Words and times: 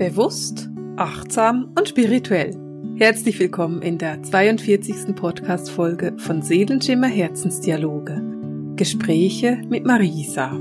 Bewusst, 0.00 0.70
achtsam 0.96 1.74
und 1.78 1.86
spirituell. 1.86 2.56
Herzlich 2.96 3.38
willkommen 3.38 3.82
in 3.82 3.98
der 3.98 4.22
42. 4.22 5.14
Podcast-Folge 5.14 6.16
von 6.16 6.40
Seelenschimmer 6.40 7.06
Herzensdialoge. 7.06 8.22
Gespräche 8.76 9.60
mit 9.68 9.84
Marisa. 9.84 10.52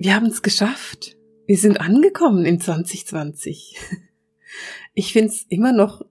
Wir 0.00 0.16
haben 0.16 0.26
es 0.26 0.42
geschafft. 0.42 1.16
Wir 1.46 1.58
sind 1.58 1.80
angekommen 1.80 2.44
in 2.44 2.60
2020. 2.60 3.76
Ich 4.94 5.12
finde 5.12 5.28
es 5.28 5.46
immer 5.48 5.72
noch 5.72 6.04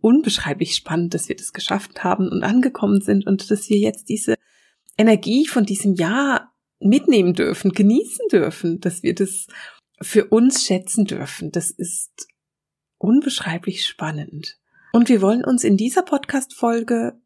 unbeschreiblich 0.00 0.74
spannend, 0.74 1.12
dass 1.12 1.28
wir 1.28 1.36
das 1.36 1.52
geschafft 1.52 2.04
haben 2.04 2.30
und 2.30 2.42
angekommen 2.42 3.02
sind 3.02 3.26
und 3.26 3.50
dass 3.50 3.68
wir 3.68 3.76
jetzt 3.76 4.08
diese 4.08 4.36
Energie 4.96 5.46
von 5.46 5.66
diesem 5.66 5.92
Jahr 5.92 6.54
mitnehmen 6.80 7.34
dürfen, 7.34 7.72
genießen 7.72 8.26
dürfen, 8.30 8.80
dass 8.80 9.02
wir 9.02 9.14
das 9.14 9.46
für 10.00 10.26
uns 10.26 10.64
schätzen 10.64 11.04
dürfen. 11.04 11.50
Das 11.50 11.70
ist 11.70 12.28
unbeschreiblich 12.98 13.84
spannend. 13.86 14.58
Und 14.92 15.08
wir 15.08 15.20
wollen 15.20 15.44
uns 15.44 15.64
in 15.64 15.76
dieser 15.76 16.02
Podcast-Folge 16.02 17.20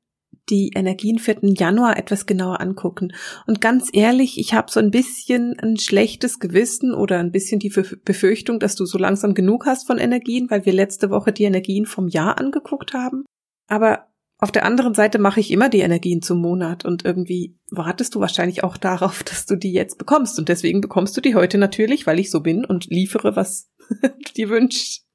die 0.48 0.72
Energien 0.74 1.18
für 1.18 1.34
den 1.34 1.54
Januar 1.54 1.96
etwas 1.96 2.26
genauer 2.26 2.60
angucken. 2.60 3.12
Und 3.46 3.60
ganz 3.60 3.90
ehrlich, 3.92 4.38
ich 4.38 4.54
habe 4.54 4.72
so 4.72 4.80
ein 4.80 4.90
bisschen 4.90 5.58
ein 5.60 5.76
schlechtes 5.78 6.40
Gewissen 6.40 6.94
oder 6.94 7.18
ein 7.18 7.30
bisschen 7.30 7.60
die 7.60 7.72
Befürchtung, 8.04 8.58
dass 8.58 8.74
du 8.74 8.84
so 8.84 8.98
langsam 8.98 9.34
genug 9.34 9.66
hast 9.66 9.86
von 9.86 9.98
Energien, 9.98 10.50
weil 10.50 10.66
wir 10.66 10.72
letzte 10.72 11.10
Woche 11.10 11.32
die 11.32 11.44
Energien 11.44 11.86
vom 11.86 12.08
Jahr 12.08 12.38
angeguckt 12.38 12.92
haben. 12.92 13.24
Aber 13.68 14.11
auf 14.42 14.50
der 14.50 14.66
anderen 14.66 14.92
Seite 14.92 15.20
mache 15.20 15.38
ich 15.38 15.52
immer 15.52 15.68
die 15.68 15.82
Energien 15.82 16.20
zum 16.20 16.40
Monat 16.40 16.84
und 16.84 17.04
irgendwie 17.04 17.56
wartest 17.70 18.16
du 18.16 18.20
wahrscheinlich 18.20 18.64
auch 18.64 18.76
darauf, 18.76 19.22
dass 19.22 19.46
du 19.46 19.54
die 19.54 19.72
jetzt 19.72 19.98
bekommst. 19.98 20.36
Und 20.36 20.48
deswegen 20.48 20.80
bekommst 20.80 21.16
du 21.16 21.20
die 21.20 21.36
heute 21.36 21.58
natürlich, 21.58 22.08
weil 22.08 22.18
ich 22.18 22.28
so 22.28 22.40
bin 22.40 22.64
und 22.64 22.86
liefere, 22.86 23.36
was 23.36 23.70
du 24.02 24.08
dir 24.36 24.48
wünschst. 24.48 25.06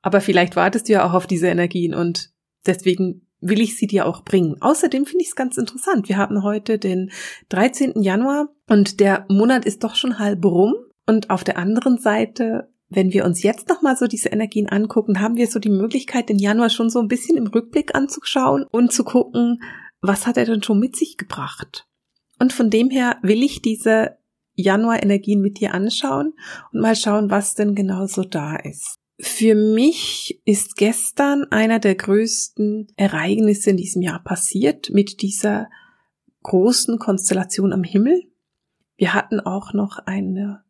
Aber 0.00 0.22
vielleicht 0.22 0.56
wartest 0.56 0.88
du 0.88 0.94
ja 0.94 1.06
auch 1.06 1.12
auf 1.12 1.26
diese 1.26 1.48
Energien 1.48 1.94
und 1.94 2.30
deswegen 2.64 3.28
will 3.40 3.60
ich 3.60 3.76
sie 3.76 3.86
dir 3.86 4.06
auch 4.06 4.24
bringen. 4.24 4.56
Außerdem 4.58 5.04
finde 5.04 5.24
ich 5.24 5.28
es 5.28 5.36
ganz 5.36 5.58
interessant. 5.58 6.08
Wir 6.08 6.16
haben 6.16 6.42
heute 6.42 6.78
den 6.78 7.10
13. 7.50 8.00
Januar 8.00 8.48
und 8.70 9.00
der 9.00 9.26
Monat 9.28 9.66
ist 9.66 9.84
doch 9.84 9.96
schon 9.96 10.18
halb 10.18 10.42
rum. 10.46 10.74
Und 11.06 11.28
auf 11.28 11.44
der 11.44 11.58
anderen 11.58 11.98
Seite 11.98 12.70
wenn 12.88 13.12
wir 13.12 13.24
uns 13.24 13.42
jetzt 13.42 13.68
nochmal 13.68 13.96
so 13.96 14.06
diese 14.06 14.28
Energien 14.28 14.68
angucken, 14.68 15.20
haben 15.20 15.36
wir 15.36 15.48
so 15.48 15.58
die 15.58 15.70
Möglichkeit, 15.70 16.28
den 16.28 16.38
Januar 16.38 16.70
schon 16.70 16.90
so 16.90 17.00
ein 17.00 17.08
bisschen 17.08 17.36
im 17.36 17.46
Rückblick 17.46 17.94
anzuschauen 17.94 18.64
und 18.70 18.92
zu 18.92 19.04
gucken, 19.04 19.60
was 20.00 20.26
hat 20.26 20.36
er 20.36 20.44
denn 20.44 20.62
schon 20.62 20.78
mit 20.78 20.94
sich 20.96 21.16
gebracht? 21.16 21.86
Und 22.38 22.52
von 22.52 22.70
dem 22.70 22.90
her 22.90 23.18
will 23.22 23.42
ich 23.42 23.62
diese 23.62 24.18
Januar-Energien 24.54 25.40
mit 25.40 25.60
dir 25.60 25.74
anschauen 25.74 26.34
und 26.72 26.80
mal 26.80 26.96
schauen, 26.96 27.30
was 27.30 27.54
denn 27.54 27.74
genau 27.74 28.06
so 28.06 28.22
da 28.22 28.56
ist. 28.56 28.98
Für 29.18 29.54
mich 29.54 30.40
ist 30.44 30.76
gestern 30.76 31.46
einer 31.50 31.78
der 31.78 31.94
größten 31.94 32.88
Ereignisse 32.96 33.70
in 33.70 33.78
diesem 33.78 34.02
Jahr 34.02 34.22
passiert 34.22 34.90
mit 34.90 35.22
dieser 35.22 35.68
großen 36.42 36.98
Konstellation 36.98 37.72
am 37.72 37.82
Himmel. 37.82 38.22
Wir 38.96 39.14
hatten 39.14 39.40
auch 39.40 39.72
noch 39.72 39.98
eine 39.98 40.65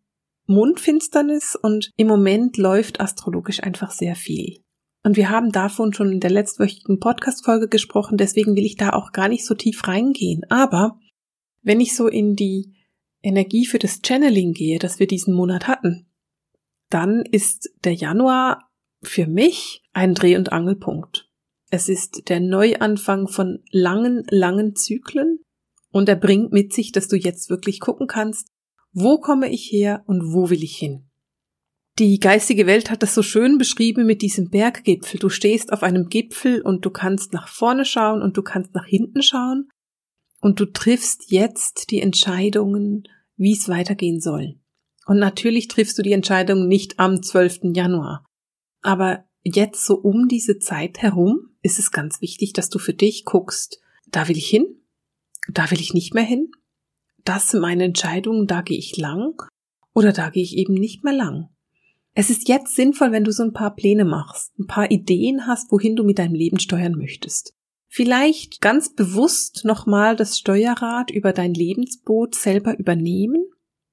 Mondfinsternis 0.46 1.56
und 1.60 1.92
im 1.96 2.06
Moment 2.06 2.56
läuft 2.56 3.00
astrologisch 3.00 3.62
einfach 3.62 3.90
sehr 3.90 4.14
viel. 4.14 4.60
Und 5.02 5.16
wir 5.16 5.30
haben 5.30 5.52
davon 5.52 5.92
schon 5.92 6.10
in 6.10 6.20
der 6.20 6.30
letztwöchigen 6.30 6.98
Podcast-Folge 6.98 7.68
gesprochen, 7.68 8.16
deswegen 8.16 8.56
will 8.56 8.64
ich 8.64 8.76
da 8.76 8.90
auch 8.90 9.12
gar 9.12 9.28
nicht 9.28 9.44
so 9.44 9.54
tief 9.54 9.86
reingehen. 9.86 10.42
Aber 10.48 10.98
wenn 11.62 11.80
ich 11.80 11.94
so 11.94 12.08
in 12.08 12.34
die 12.34 12.74
Energie 13.22 13.66
für 13.66 13.78
das 13.78 14.00
Channeling 14.04 14.52
gehe, 14.52 14.78
das 14.78 14.98
wir 14.98 15.06
diesen 15.06 15.34
Monat 15.34 15.68
hatten, 15.68 16.06
dann 16.90 17.22
ist 17.22 17.70
der 17.84 17.94
Januar 17.94 18.70
für 19.02 19.26
mich 19.26 19.82
ein 19.92 20.14
Dreh- 20.14 20.36
und 20.36 20.52
Angelpunkt. 20.52 21.28
Es 21.70 21.88
ist 21.88 22.28
der 22.28 22.40
Neuanfang 22.40 23.28
von 23.28 23.62
langen, 23.70 24.24
langen 24.30 24.76
Zyklen 24.76 25.40
und 25.90 26.08
er 26.08 26.16
bringt 26.16 26.52
mit 26.52 26.72
sich, 26.72 26.92
dass 26.92 27.08
du 27.08 27.16
jetzt 27.16 27.50
wirklich 27.50 27.80
gucken 27.80 28.06
kannst, 28.06 28.48
wo 28.98 29.18
komme 29.18 29.50
ich 29.50 29.70
her 29.70 30.02
und 30.06 30.32
wo 30.32 30.48
will 30.48 30.64
ich 30.64 30.78
hin? 30.78 31.04
Die 31.98 32.18
geistige 32.18 32.66
Welt 32.66 32.90
hat 32.90 33.02
das 33.02 33.14
so 33.14 33.22
schön 33.22 33.58
beschrieben 33.58 34.06
mit 34.06 34.22
diesem 34.22 34.48
Berggipfel. 34.48 35.20
Du 35.20 35.28
stehst 35.28 35.70
auf 35.70 35.82
einem 35.82 36.08
Gipfel 36.08 36.62
und 36.62 36.82
du 36.82 36.88
kannst 36.88 37.34
nach 37.34 37.46
vorne 37.46 37.84
schauen 37.84 38.22
und 38.22 38.38
du 38.38 38.42
kannst 38.42 38.74
nach 38.74 38.86
hinten 38.86 39.22
schauen 39.22 39.68
und 40.40 40.60
du 40.60 40.64
triffst 40.64 41.30
jetzt 41.30 41.90
die 41.90 42.00
Entscheidungen, 42.00 43.02
wie 43.36 43.52
es 43.52 43.68
weitergehen 43.68 44.18
soll. 44.18 44.58
Und 45.04 45.18
natürlich 45.18 45.68
triffst 45.68 45.98
du 45.98 46.02
die 46.02 46.12
Entscheidung 46.12 46.66
nicht 46.66 46.98
am 46.98 47.22
12. 47.22 47.74
Januar. 47.74 48.24
Aber 48.80 49.26
jetzt 49.42 49.84
so 49.84 49.96
um 49.96 50.26
diese 50.26 50.58
Zeit 50.58 51.02
herum 51.02 51.50
ist 51.60 51.78
es 51.78 51.90
ganz 51.90 52.22
wichtig, 52.22 52.54
dass 52.54 52.70
du 52.70 52.78
für 52.78 52.94
dich 52.94 53.26
guckst, 53.26 53.78
da 54.06 54.26
will 54.28 54.38
ich 54.38 54.48
hin, 54.48 54.66
da 55.52 55.70
will 55.70 55.82
ich 55.82 55.92
nicht 55.92 56.14
mehr 56.14 56.24
hin, 56.24 56.50
das 57.28 57.50
sind 57.50 57.60
meine 57.60 57.84
Entscheidungen, 57.84 58.46
da 58.46 58.62
gehe 58.62 58.78
ich 58.78 58.96
lang 58.96 59.42
oder 59.92 60.12
da 60.12 60.30
gehe 60.30 60.42
ich 60.42 60.56
eben 60.56 60.74
nicht 60.74 61.04
mehr 61.04 61.12
lang. 61.12 61.48
Es 62.14 62.30
ist 62.30 62.48
jetzt 62.48 62.74
sinnvoll, 62.74 63.12
wenn 63.12 63.24
du 63.24 63.32
so 63.32 63.42
ein 63.42 63.52
paar 63.52 63.74
Pläne 63.74 64.06
machst, 64.06 64.58
ein 64.58 64.66
paar 64.66 64.90
Ideen 64.90 65.46
hast, 65.46 65.70
wohin 65.70 65.96
du 65.96 66.04
mit 66.04 66.18
deinem 66.18 66.34
Leben 66.34 66.58
steuern 66.58 66.94
möchtest. 66.94 67.52
Vielleicht 67.88 68.60
ganz 68.60 68.94
bewusst 68.94 69.64
nochmal 69.64 70.16
das 70.16 70.38
Steuerrad 70.38 71.10
über 71.10 71.32
dein 71.32 71.52
Lebensboot 71.52 72.34
selber 72.34 72.78
übernehmen 72.78 73.44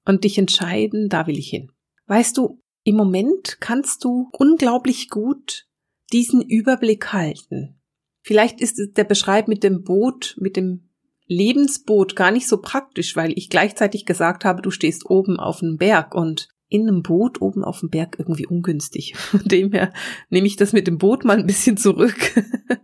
und 0.04 0.24
dich 0.24 0.38
entscheiden, 0.38 1.08
da 1.08 1.26
will 1.26 1.38
ich 1.38 1.50
hin. 1.50 1.70
Weißt 2.06 2.36
du, 2.36 2.60
im 2.82 2.96
Moment 2.96 3.58
kannst 3.60 4.04
du 4.04 4.28
unglaublich 4.32 5.10
gut 5.10 5.66
diesen 6.12 6.42
Überblick 6.42 7.12
halten. 7.12 7.80
Vielleicht 8.22 8.60
ist 8.60 8.96
der 8.96 9.04
Beschreib 9.04 9.48
mit 9.48 9.62
dem 9.62 9.82
Boot, 9.82 10.36
mit 10.38 10.56
dem 10.56 10.83
Lebensboot 11.26 12.16
gar 12.16 12.30
nicht 12.30 12.48
so 12.48 12.60
praktisch, 12.60 13.16
weil 13.16 13.32
ich 13.36 13.48
gleichzeitig 13.48 14.04
gesagt 14.04 14.44
habe, 14.44 14.62
du 14.62 14.70
stehst 14.70 15.08
oben 15.08 15.38
auf 15.38 15.62
einem 15.62 15.76
Berg 15.76 16.14
und 16.14 16.48
in 16.68 16.88
einem 16.88 17.02
Boot 17.02 17.40
oben 17.40 17.64
auf 17.64 17.80
dem 17.80 17.90
Berg 17.90 18.16
irgendwie 18.18 18.46
ungünstig. 18.46 19.16
Von 19.16 19.44
dem 19.44 19.72
her 19.72 19.92
nehme 20.28 20.46
ich 20.46 20.56
das 20.56 20.72
mit 20.72 20.86
dem 20.86 20.98
Boot 20.98 21.24
mal 21.24 21.38
ein 21.38 21.46
bisschen 21.46 21.76
zurück. 21.76 22.16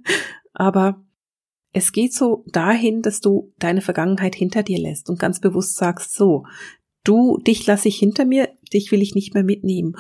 Aber 0.53 1.05
es 1.73 1.93
geht 1.93 2.13
so 2.13 2.45
dahin, 2.49 3.03
dass 3.03 3.21
du 3.21 3.53
deine 3.59 3.81
Vergangenheit 3.81 4.35
hinter 4.35 4.63
dir 4.63 4.79
lässt 4.79 5.09
und 5.09 5.19
ganz 5.19 5.41
bewusst 5.41 5.77
sagst, 5.77 6.15
so, 6.15 6.45
du, 7.05 7.39
dich 7.39 7.67
lasse 7.67 7.89
ich 7.89 7.99
hinter 7.99 8.25
mir, 8.25 8.49
dich 8.73 8.91
will 8.91 9.03
ich 9.03 9.15
nicht 9.15 9.35
mehr 9.35 9.45
mitnehmen. 9.45 9.97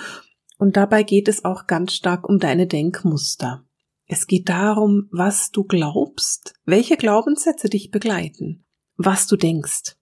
Und 0.59 0.77
dabei 0.77 1.03
geht 1.03 1.28
es 1.28 1.45
auch 1.45 1.67
ganz 1.67 1.95
stark 1.95 2.28
um 2.28 2.39
deine 2.39 2.67
Denkmuster. 2.67 3.65
Es 4.12 4.26
geht 4.26 4.48
darum, 4.48 5.06
was 5.12 5.53
du 5.53 5.62
glaubst, 5.62 6.54
welche 6.65 6.97
Glaubenssätze 6.97 7.69
dich 7.69 7.93
begleiten, 7.93 8.65
was 8.97 9.28
du 9.28 9.37
denkst. 9.37 9.94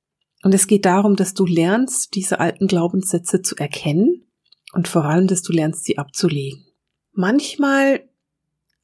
Und 0.42 0.54
es 0.54 0.66
geht 0.66 0.86
darum, 0.86 1.14
dass 1.14 1.34
du 1.34 1.44
lernst, 1.44 2.14
diese 2.14 2.40
alten 2.40 2.68
Glaubenssätze 2.68 3.42
zu 3.42 3.54
erkennen 3.56 4.26
und 4.72 4.88
vor 4.88 5.04
allem, 5.04 5.26
dass 5.26 5.42
du 5.42 5.52
lernst, 5.52 5.84
sie 5.84 5.98
abzulegen. 5.98 6.64
Manchmal 7.12 8.08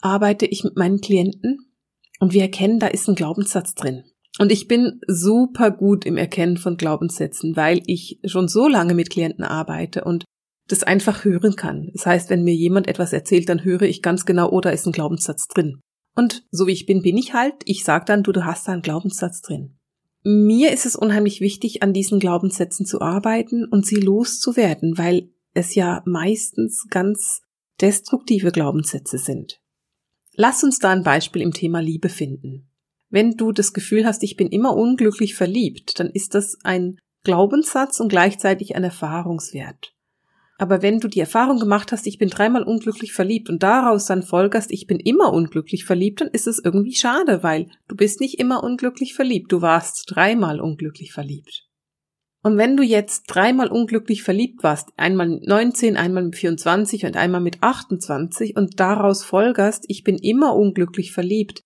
arbeite 0.02 0.44
ich 0.44 0.62
mit 0.62 0.76
meinen 0.76 1.00
Klienten 1.00 1.72
und 2.20 2.34
wir 2.34 2.42
erkennen, 2.42 2.78
da 2.78 2.88
ist 2.88 3.08
ein 3.08 3.14
Glaubenssatz 3.14 3.74
drin. 3.74 4.04
Und 4.38 4.52
ich 4.52 4.68
bin 4.68 5.00
super 5.06 5.70
gut 5.70 6.04
im 6.04 6.18
Erkennen 6.18 6.58
von 6.58 6.76
Glaubenssätzen, 6.76 7.56
weil 7.56 7.80
ich 7.86 8.20
schon 8.26 8.46
so 8.46 8.68
lange 8.68 8.92
mit 8.92 9.08
Klienten 9.08 9.44
arbeite 9.44 10.04
und 10.04 10.26
das 10.68 10.82
einfach 10.82 11.24
hören 11.24 11.56
kann. 11.56 11.90
Das 11.92 12.06
heißt, 12.06 12.30
wenn 12.30 12.42
mir 12.42 12.54
jemand 12.54 12.88
etwas 12.88 13.12
erzählt, 13.12 13.48
dann 13.48 13.64
höre 13.64 13.82
ich 13.82 14.02
ganz 14.02 14.24
genau, 14.24 14.50
oh, 14.50 14.60
da 14.60 14.70
ist 14.70 14.86
ein 14.86 14.92
Glaubenssatz 14.92 15.46
drin. 15.48 15.80
Und 16.16 16.46
so 16.50 16.66
wie 16.66 16.72
ich 16.72 16.86
bin, 16.86 17.02
bin 17.02 17.16
ich 17.16 17.34
halt. 17.34 17.54
Ich 17.64 17.84
sage 17.84 18.04
dann, 18.06 18.22
du, 18.22 18.32
du 18.32 18.44
hast 18.44 18.68
da 18.68 18.72
einen 18.72 18.82
Glaubenssatz 18.82 19.42
drin. 19.42 19.76
Mir 20.22 20.72
ist 20.72 20.86
es 20.86 20.96
unheimlich 20.96 21.40
wichtig, 21.40 21.82
an 21.82 21.92
diesen 21.92 22.18
Glaubenssätzen 22.18 22.86
zu 22.86 23.02
arbeiten 23.02 23.66
und 23.66 23.84
sie 23.84 23.96
loszuwerden, 23.96 24.96
weil 24.96 25.30
es 25.52 25.74
ja 25.74 26.02
meistens 26.06 26.86
ganz 26.88 27.42
destruktive 27.80 28.50
Glaubenssätze 28.50 29.18
sind. 29.18 29.60
Lass 30.34 30.64
uns 30.64 30.78
da 30.78 30.90
ein 30.90 31.02
Beispiel 31.02 31.42
im 31.42 31.52
Thema 31.52 31.80
Liebe 31.80 32.08
finden. 32.08 32.70
Wenn 33.10 33.32
du 33.32 33.52
das 33.52 33.72
Gefühl 33.72 34.06
hast, 34.06 34.22
ich 34.22 34.36
bin 34.36 34.48
immer 34.48 34.74
unglücklich 34.74 35.34
verliebt, 35.34 36.00
dann 36.00 36.08
ist 36.08 36.34
das 36.34 36.56
ein 36.64 36.98
Glaubenssatz 37.22 38.00
und 38.00 38.08
gleichzeitig 38.08 38.74
ein 38.74 38.84
Erfahrungswert. 38.84 39.93
Aber 40.56 40.82
wenn 40.82 41.00
du 41.00 41.08
die 41.08 41.20
Erfahrung 41.20 41.58
gemacht 41.58 41.90
hast, 41.90 42.06
ich 42.06 42.18
bin 42.18 42.28
dreimal 42.28 42.62
unglücklich 42.62 43.12
verliebt 43.12 43.50
und 43.50 43.62
daraus 43.62 44.06
dann 44.06 44.22
folgerst, 44.22 44.70
ich 44.70 44.86
bin 44.86 45.00
immer 45.00 45.32
unglücklich 45.32 45.84
verliebt, 45.84 46.20
dann 46.20 46.28
ist 46.28 46.46
es 46.46 46.60
irgendwie 46.62 46.94
schade, 46.94 47.42
weil 47.42 47.68
du 47.88 47.96
bist 47.96 48.20
nicht 48.20 48.38
immer 48.38 48.62
unglücklich 48.62 49.14
verliebt, 49.14 49.50
du 49.50 49.62
warst 49.62 50.04
dreimal 50.06 50.60
unglücklich 50.60 51.12
verliebt. 51.12 51.66
Und 52.42 52.56
wenn 52.58 52.76
du 52.76 52.82
jetzt 52.82 53.24
dreimal 53.26 53.68
unglücklich 53.68 54.22
verliebt 54.22 54.62
warst, 54.62 54.90
einmal 54.96 55.28
mit 55.28 55.48
19, 55.48 55.96
einmal 55.96 56.24
mit 56.24 56.36
24 56.36 57.06
und 57.06 57.16
einmal 57.16 57.40
mit 57.40 57.62
28 57.62 58.56
und 58.56 58.78
daraus 58.78 59.24
folgerst, 59.24 59.84
ich 59.88 60.04
bin 60.04 60.18
immer 60.18 60.54
unglücklich 60.54 61.12
verliebt, 61.12 61.62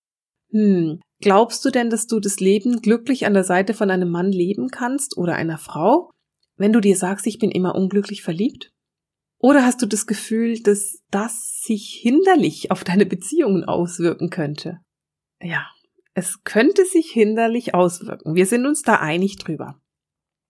hm, 0.50 1.00
Glaubst 1.20 1.64
du 1.64 1.70
denn, 1.70 1.90
dass 1.90 2.06
du 2.06 2.20
das 2.20 2.38
Leben 2.38 2.80
glücklich 2.80 3.26
an 3.26 3.34
der 3.34 3.42
Seite 3.42 3.74
von 3.74 3.90
einem 3.90 4.10
Mann 4.10 4.30
leben 4.30 4.68
kannst 4.68 5.16
oder 5.16 5.34
einer 5.34 5.58
Frau, 5.58 6.10
wenn 6.56 6.72
du 6.72 6.80
dir 6.80 6.96
sagst, 6.96 7.26
ich 7.26 7.38
bin 7.38 7.50
immer 7.50 7.74
unglücklich 7.74 8.22
verliebt? 8.22 8.70
Oder 9.38 9.64
hast 9.64 9.80
du 9.82 9.86
das 9.86 10.06
Gefühl, 10.06 10.60
dass 10.62 11.02
das 11.10 11.62
sich 11.62 11.98
hinderlich 12.02 12.70
auf 12.70 12.82
deine 12.84 13.06
Beziehungen 13.06 13.64
auswirken 13.64 14.30
könnte? 14.30 14.80
Ja, 15.40 15.66
es 16.14 16.42
könnte 16.42 16.84
sich 16.84 17.10
hinderlich 17.10 17.74
auswirken. 17.74 18.34
Wir 18.34 18.46
sind 18.46 18.66
uns 18.66 18.82
da 18.82 18.96
einig 18.96 19.36
drüber. 19.36 19.80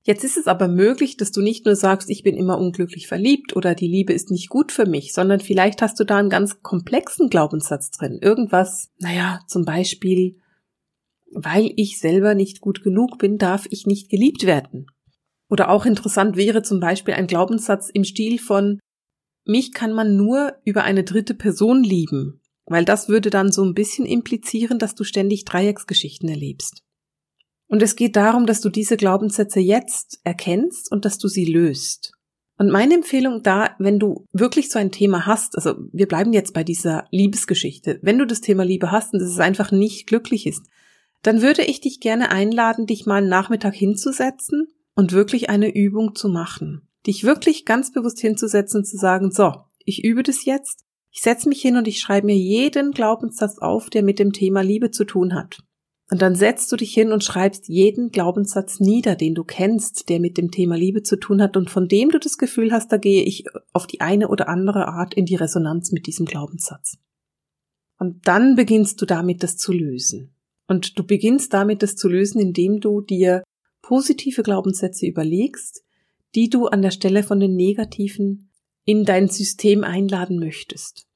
Jetzt 0.02 0.24
ist 0.24 0.38
es 0.38 0.46
aber 0.46 0.68
möglich, 0.68 1.18
dass 1.18 1.32
du 1.32 1.42
nicht 1.42 1.66
nur 1.66 1.76
sagst, 1.76 2.08
ich 2.08 2.22
bin 2.22 2.34
immer 2.34 2.58
unglücklich 2.58 3.08
verliebt 3.08 3.54
oder 3.54 3.74
die 3.74 3.88
Liebe 3.88 4.14
ist 4.14 4.30
nicht 4.30 4.48
gut 4.48 4.72
für 4.72 4.86
mich, 4.86 5.12
sondern 5.12 5.40
vielleicht 5.40 5.82
hast 5.82 6.00
du 6.00 6.04
da 6.04 6.16
einen 6.16 6.30
ganz 6.30 6.62
komplexen 6.62 7.28
Glaubenssatz 7.28 7.90
drin. 7.90 8.18
Irgendwas, 8.22 8.90
naja, 8.98 9.40
zum 9.46 9.66
Beispiel, 9.66 10.36
weil 11.30 11.72
ich 11.76 11.98
selber 11.98 12.34
nicht 12.34 12.62
gut 12.62 12.82
genug 12.82 13.18
bin, 13.18 13.36
darf 13.36 13.66
ich 13.68 13.86
nicht 13.86 14.08
geliebt 14.08 14.46
werden. 14.46 14.86
Oder 15.48 15.70
auch 15.70 15.86
interessant 15.86 16.36
wäre 16.36 16.62
zum 16.62 16.80
Beispiel 16.80 17.14
ein 17.14 17.26
Glaubenssatz 17.26 17.88
im 17.88 18.04
Stil 18.04 18.38
von, 18.38 18.78
mich 19.44 19.72
kann 19.72 19.92
man 19.92 20.16
nur 20.16 20.54
über 20.64 20.84
eine 20.84 21.04
dritte 21.04 21.34
Person 21.34 21.82
lieben, 21.82 22.42
weil 22.66 22.84
das 22.84 23.08
würde 23.08 23.30
dann 23.30 23.50
so 23.50 23.64
ein 23.64 23.74
bisschen 23.74 24.04
implizieren, 24.04 24.78
dass 24.78 24.94
du 24.94 25.04
ständig 25.04 25.46
Dreiecksgeschichten 25.46 26.28
erlebst. 26.28 26.82
Und 27.66 27.82
es 27.82 27.96
geht 27.96 28.16
darum, 28.16 28.46
dass 28.46 28.60
du 28.60 28.68
diese 28.68 28.96
Glaubenssätze 28.96 29.60
jetzt 29.60 30.20
erkennst 30.24 30.92
und 30.92 31.04
dass 31.04 31.18
du 31.18 31.28
sie 31.28 31.46
löst. 31.46 32.12
Und 32.58 32.70
meine 32.70 32.94
Empfehlung 32.94 33.42
da, 33.42 33.70
wenn 33.78 33.98
du 33.98 34.26
wirklich 34.32 34.68
so 34.68 34.78
ein 34.78 34.90
Thema 34.90 35.26
hast, 35.26 35.56
also 35.56 35.76
wir 35.92 36.08
bleiben 36.08 36.32
jetzt 36.32 36.52
bei 36.54 36.64
dieser 36.64 37.06
Liebesgeschichte, 37.10 38.00
wenn 38.02 38.18
du 38.18 38.26
das 38.26 38.40
Thema 38.40 38.64
Liebe 38.64 38.90
hast 38.90 39.14
und 39.14 39.20
es 39.20 39.38
einfach 39.38 39.70
nicht 39.70 40.06
glücklich 40.06 40.46
ist, 40.46 40.66
dann 41.22 41.40
würde 41.40 41.62
ich 41.62 41.80
dich 41.80 42.00
gerne 42.00 42.30
einladen, 42.30 42.86
dich 42.86 43.06
mal 43.06 43.16
einen 43.16 43.28
Nachmittag 43.28 43.74
hinzusetzen 43.74 44.66
und 44.98 45.12
wirklich 45.12 45.48
eine 45.48 45.72
Übung 45.72 46.16
zu 46.16 46.28
machen. 46.28 46.88
Dich 47.06 47.22
wirklich 47.22 47.64
ganz 47.64 47.92
bewusst 47.92 48.18
hinzusetzen 48.18 48.80
und 48.80 48.84
zu 48.84 48.96
sagen, 48.96 49.30
so, 49.30 49.54
ich 49.84 50.02
übe 50.02 50.24
das 50.24 50.44
jetzt, 50.44 50.84
ich 51.12 51.20
setze 51.20 51.48
mich 51.48 51.62
hin 51.62 51.76
und 51.76 51.86
ich 51.86 52.00
schreibe 52.00 52.26
mir 52.26 52.36
jeden 52.36 52.90
Glaubenssatz 52.90 53.58
auf, 53.58 53.90
der 53.90 54.02
mit 54.02 54.18
dem 54.18 54.32
Thema 54.32 54.62
Liebe 54.62 54.90
zu 54.90 55.04
tun 55.04 55.36
hat. 55.36 55.60
Und 56.10 56.20
dann 56.20 56.34
setzt 56.34 56.72
du 56.72 56.76
dich 56.76 56.92
hin 56.92 57.12
und 57.12 57.22
schreibst 57.22 57.68
jeden 57.68 58.10
Glaubenssatz 58.10 58.80
nieder, 58.80 59.14
den 59.14 59.36
du 59.36 59.44
kennst, 59.44 60.08
der 60.08 60.18
mit 60.18 60.36
dem 60.36 60.50
Thema 60.50 60.76
Liebe 60.76 61.04
zu 61.04 61.14
tun 61.14 61.40
hat 61.40 61.56
und 61.56 61.70
von 61.70 61.86
dem 61.86 62.10
du 62.10 62.18
das 62.18 62.36
Gefühl 62.36 62.72
hast, 62.72 62.90
da 62.90 62.96
gehe 62.96 63.22
ich 63.22 63.44
auf 63.72 63.86
die 63.86 64.00
eine 64.00 64.26
oder 64.26 64.48
andere 64.48 64.88
Art 64.88 65.14
in 65.14 65.26
die 65.26 65.36
Resonanz 65.36 65.92
mit 65.92 66.08
diesem 66.08 66.26
Glaubenssatz. 66.26 66.98
Und 68.00 68.26
dann 68.26 68.56
beginnst 68.56 69.00
du 69.00 69.06
damit, 69.06 69.44
das 69.44 69.56
zu 69.58 69.72
lösen. 69.72 70.34
Und 70.66 70.98
du 70.98 71.04
beginnst 71.04 71.54
damit, 71.54 71.84
das 71.84 71.94
zu 71.94 72.08
lösen, 72.08 72.40
indem 72.40 72.80
du 72.80 73.00
dir 73.00 73.44
positive 73.88 74.42
Glaubenssätze 74.42 75.06
überlegst, 75.06 75.82
die 76.34 76.50
du 76.50 76.66
an 76.66 76.82
der 76.82 76.90
Stelle 76.90 77.22
von 77.22 77.40
den 77.40 77.56
negativen 77.56 78.50
in 78.84 79.06
dein 79.06 79.28
System 79.28 79.82
einladen 79.82 80.38
möchtest. 80.38 81.06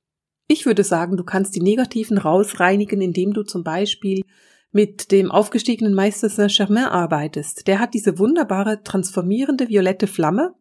Ich 0.48 0.64
würde 0.64 0.82
sagen, 0.82 1.18
du 1.18 1.22
kannst 1.22 1.54
die 1.54 1.60
negativen 1.60 2.16
rausreinigen, 2.16 3.02
indem 3.02 3.34
du 3.34 3.42
zum 3.42 3.62
Beispiel 3.62 4.22
mit 4.70 5.12
dem 5.12 5.30
aufgestiegenen 5.30 5.92
Meister 5.92 6.30
Saint-Germain 6.30 6.86
arbeitest. 6.86 7.66
Der 7.66 7.78
hat 7.78 7.92
diese 7.92 8.18
wunderbare, 8.18 8.82
transformierende 8.82 9.68
violette 9.68 10.06
Flamme 10.06 10.54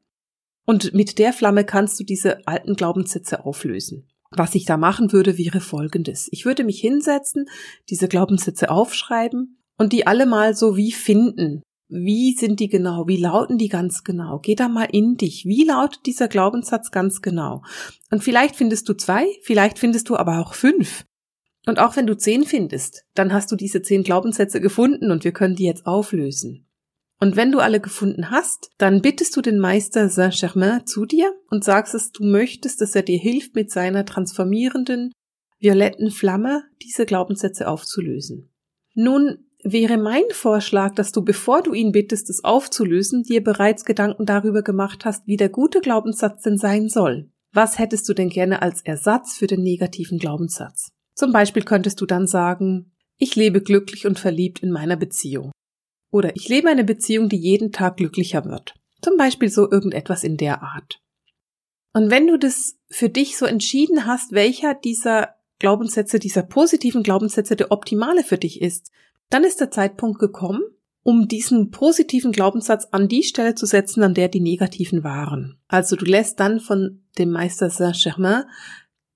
und 0.66 0.94
mit 0.94 1.18
der 1.18 1.32
Flamme 1.32 1.64
kannst 1.64 1.98
du 1.98 2.04
diese 2.04 2.46
alten 2.46 2.76
Glaubenssätze 2.76 3.46
auflösen. 3.46 4.10
Was 4.32 4.54
ich 4.56 4.66
da 4.66 4.76
machen 4.76 5.14
würde, 5.14 5.38
wäre 5.38 5.62
folgendes. 5.62 6.28
Ich 6.32 6.44
würde 6.44 6.66
mich 6.66 6.82
hinsetzen, 6.82 7.46
diese 7.90 8.10
Glaubenssätze 8.10 8.70
aufschreiben 8.70 9.62
und 9.78 9.94
die 9.94 10.08
alle 10.08 10.26
mal 10.26 10.56
so 10.58 10.76
wie 10.76 10.92
finden. 10.92 11.64
Wie 11.92 12.34
sind 12.34 12.62
die 12.62 12.70
genau? 12.70 13.08
Wie 13.08 13.18
lauten 13.18 13.58
die 13.58 13.68
ganz 13.68 14.06
genau? 14.06 14.40
Geh 14.40 14.56
da 14.56 14.70
mal 14.70 14.88
in 14.92 15.18
dich. 15.18 15.44
Wie 15.46 15.66
lautet 15.66 16.06
dieser 16.06 16.30
Glaubenssatz 16.30 16.90
ganz 16.90 17.22
genau? 17.22 17.64
Und 18.10 18.24
vielleicht 18.24 18.56
findest 18.56 18.88
du 18.88 18.94
zwei, 18.94 19.28
vielleicht 19.44 19.78
findest 19.78 20.08
du 20.08 20.16
aber 20.16 20.40
auch 20.40 20.54
fünf. 20.54 21.04
Und 21.68 21.80
auch 21.80 21.98
wenn 21.98 22.08
du 22.08 22.18
zehn 22.18 22.46
findest, 22.46 23.04
dann 23.14 23.34
hast 23.34 23.52
du 23.52 23.58
diese 23.58 23.82
zehn 23.82 24.04
Glaubenssätze 24.04 24.62
gefunden 24.62 25.12
und 25.12 25.26
wir 25.26 25.34
können 25.34 25.56
die 25.56 25.66
jetzt 25.66 25.86
auflösen. 25.86 26.66
Und 27.20 27.36
wenn 27.36 27.52
du 27.52 27.60
alle 27.60 27.82
gefunden 27.82 28.32
hast, 28.32 28.72
dann 28.78 29.02
bittest 29.02 29.36
du 29.36 29.42
den 29.42 29.60
Meister 29.60 30.08
Saint-Germain 30.08 30.88
zu 30.88 31.06
dir 31.06 31.34
und 31.50 31.66
sagst 31.66 31.94
es, 31.94 32.12
du 32.12 32.24
möchtest, 32.24 32.80
dass 32.80 32.96
er 32.96 33.04
dir 33.04 33.20
hilft, 33.20 33.54
mit 33.54 33.70
seiner 33.70 34.06
transformierenden, 34.06 35.12
violetten 35.60 36.10
Flamme 36.10 36.64
diese 36.82 37.06
Glaubenssätze 37.06 37.68
aufzulösen. 37.68 38.50
Nun 38.96 39.46
wäre 39.64 39.98
mein 39.98 40.24
Vorschlag, 40.32 40.96
dass 40.96 41.12
du, 41.12 41.24
bevor 41.24 41.62
du 41.62 41.74
ihn 41.74 41.92
bittest, 41.92 42.30
es 42.30 42.44
aufzulösen, 42.44 43.24
dir 43.24 43.44
bereits 43.44 43.86
Gedanken 43.86 44.26
darüber 44.26 44.62
gemacht 44.62 45.06
hast, 45.06 45.28
wie 45.28 45.38
der 45.38 45.50
gute 45.50 45.82
Glaubenssatz 45.82 46.44
denn 46.44 46.58
sein 46.58 46.90
soll. 46.90 47.30
Was 47.54 47.80
hättest 47.80 48.08
du 48.08 48.14
denn 48.14 48.30
gerne 48.30 48.62
als 48.62 48.82
Ersatz 48.82 49.38
für 49.38 49.48
den 49.48 49.62
negativen 49.62 50.20
Glaubenssatz? 50.20 50.92
Zum 51.16 51.32
Beispiel 51.32 51.64
könntest 51.64 52.00
du 52.00 52.06
dann 52.06 52.28
sagen, 52.28 52.92
ich 53.18 53.36
lebe 53.36 53.62
glücklich 53.62 54.08
und 54.08 54.20
verliebt 54.20 54.60
in 54.60 54.72
meiner 54.72 54.96
Beziehung. 54.96 55.52
Oder 56.12 56.36
ich 56.36 56.50
lebe 56.50 56.70
eine 56.70 56.84
Beziehung, 56.84 57.30
die 57.30 57.38
jeden 57.38 57.72
Tag 57.72 57.98
glücklicher 57.98 58.46
wird. 58.46 58.74
Zum 59.02 59.18
Beispiel 59.18 59.50
so 59.50 59.70
irgendetwas 59.70 60.24
in 60.24 60.38
der 60.38 60.64
Art. 60.64 61.02
Und 61.94 62.10
wenn 62.10 62.28
du 62.28 62.38
das 62.38 62.78
für 62.90 63.10
dich 63.10 63.38
so 63.38 63.46
entschieden 63.46 64.06
hast, 64.06 64.32
welcher 64.32 64.74
dieser 64.74 65.36
Glaubenssätze, 65.60 66.20
dieser 66.20 66.44
positiven 66.44 67.04
Glaubenssätze 67.04 67.56
der 67.56 67.72
optimale 67.72 68.24
für 68.24 68.38
dich 68.38 68.62
ist, 68.62 68.92
dann 69.32 69.44
ist 69.44 69.60
der 69.60 69.72
Zeitpunkt 69.72 70.20
gekommen, 70.20 70.62
um 71.04 71.28
diesen 71.28 71.72
positiven 71.72 72.32
Glaubenssatz 72.32 72.88
an 72.92 73.08
die 73.08 73.24
Stelle 73.24 73.56
zu 73.56 73.66
setzen, 73.66 74.04
an 74.04 74.14
der 74.14 74.28
die 74.28 74.42
negativen 74.42 75.04
waren. 75.04 75.58
Also 75.68 75.96
du 75.96 76.06
lässt 76.06 76.40
dann 76.40 76.60
von 76.60 77.04
dem 77.18 77.32
Meister 77.32 77.70
Saint-Germain 77.70 78.44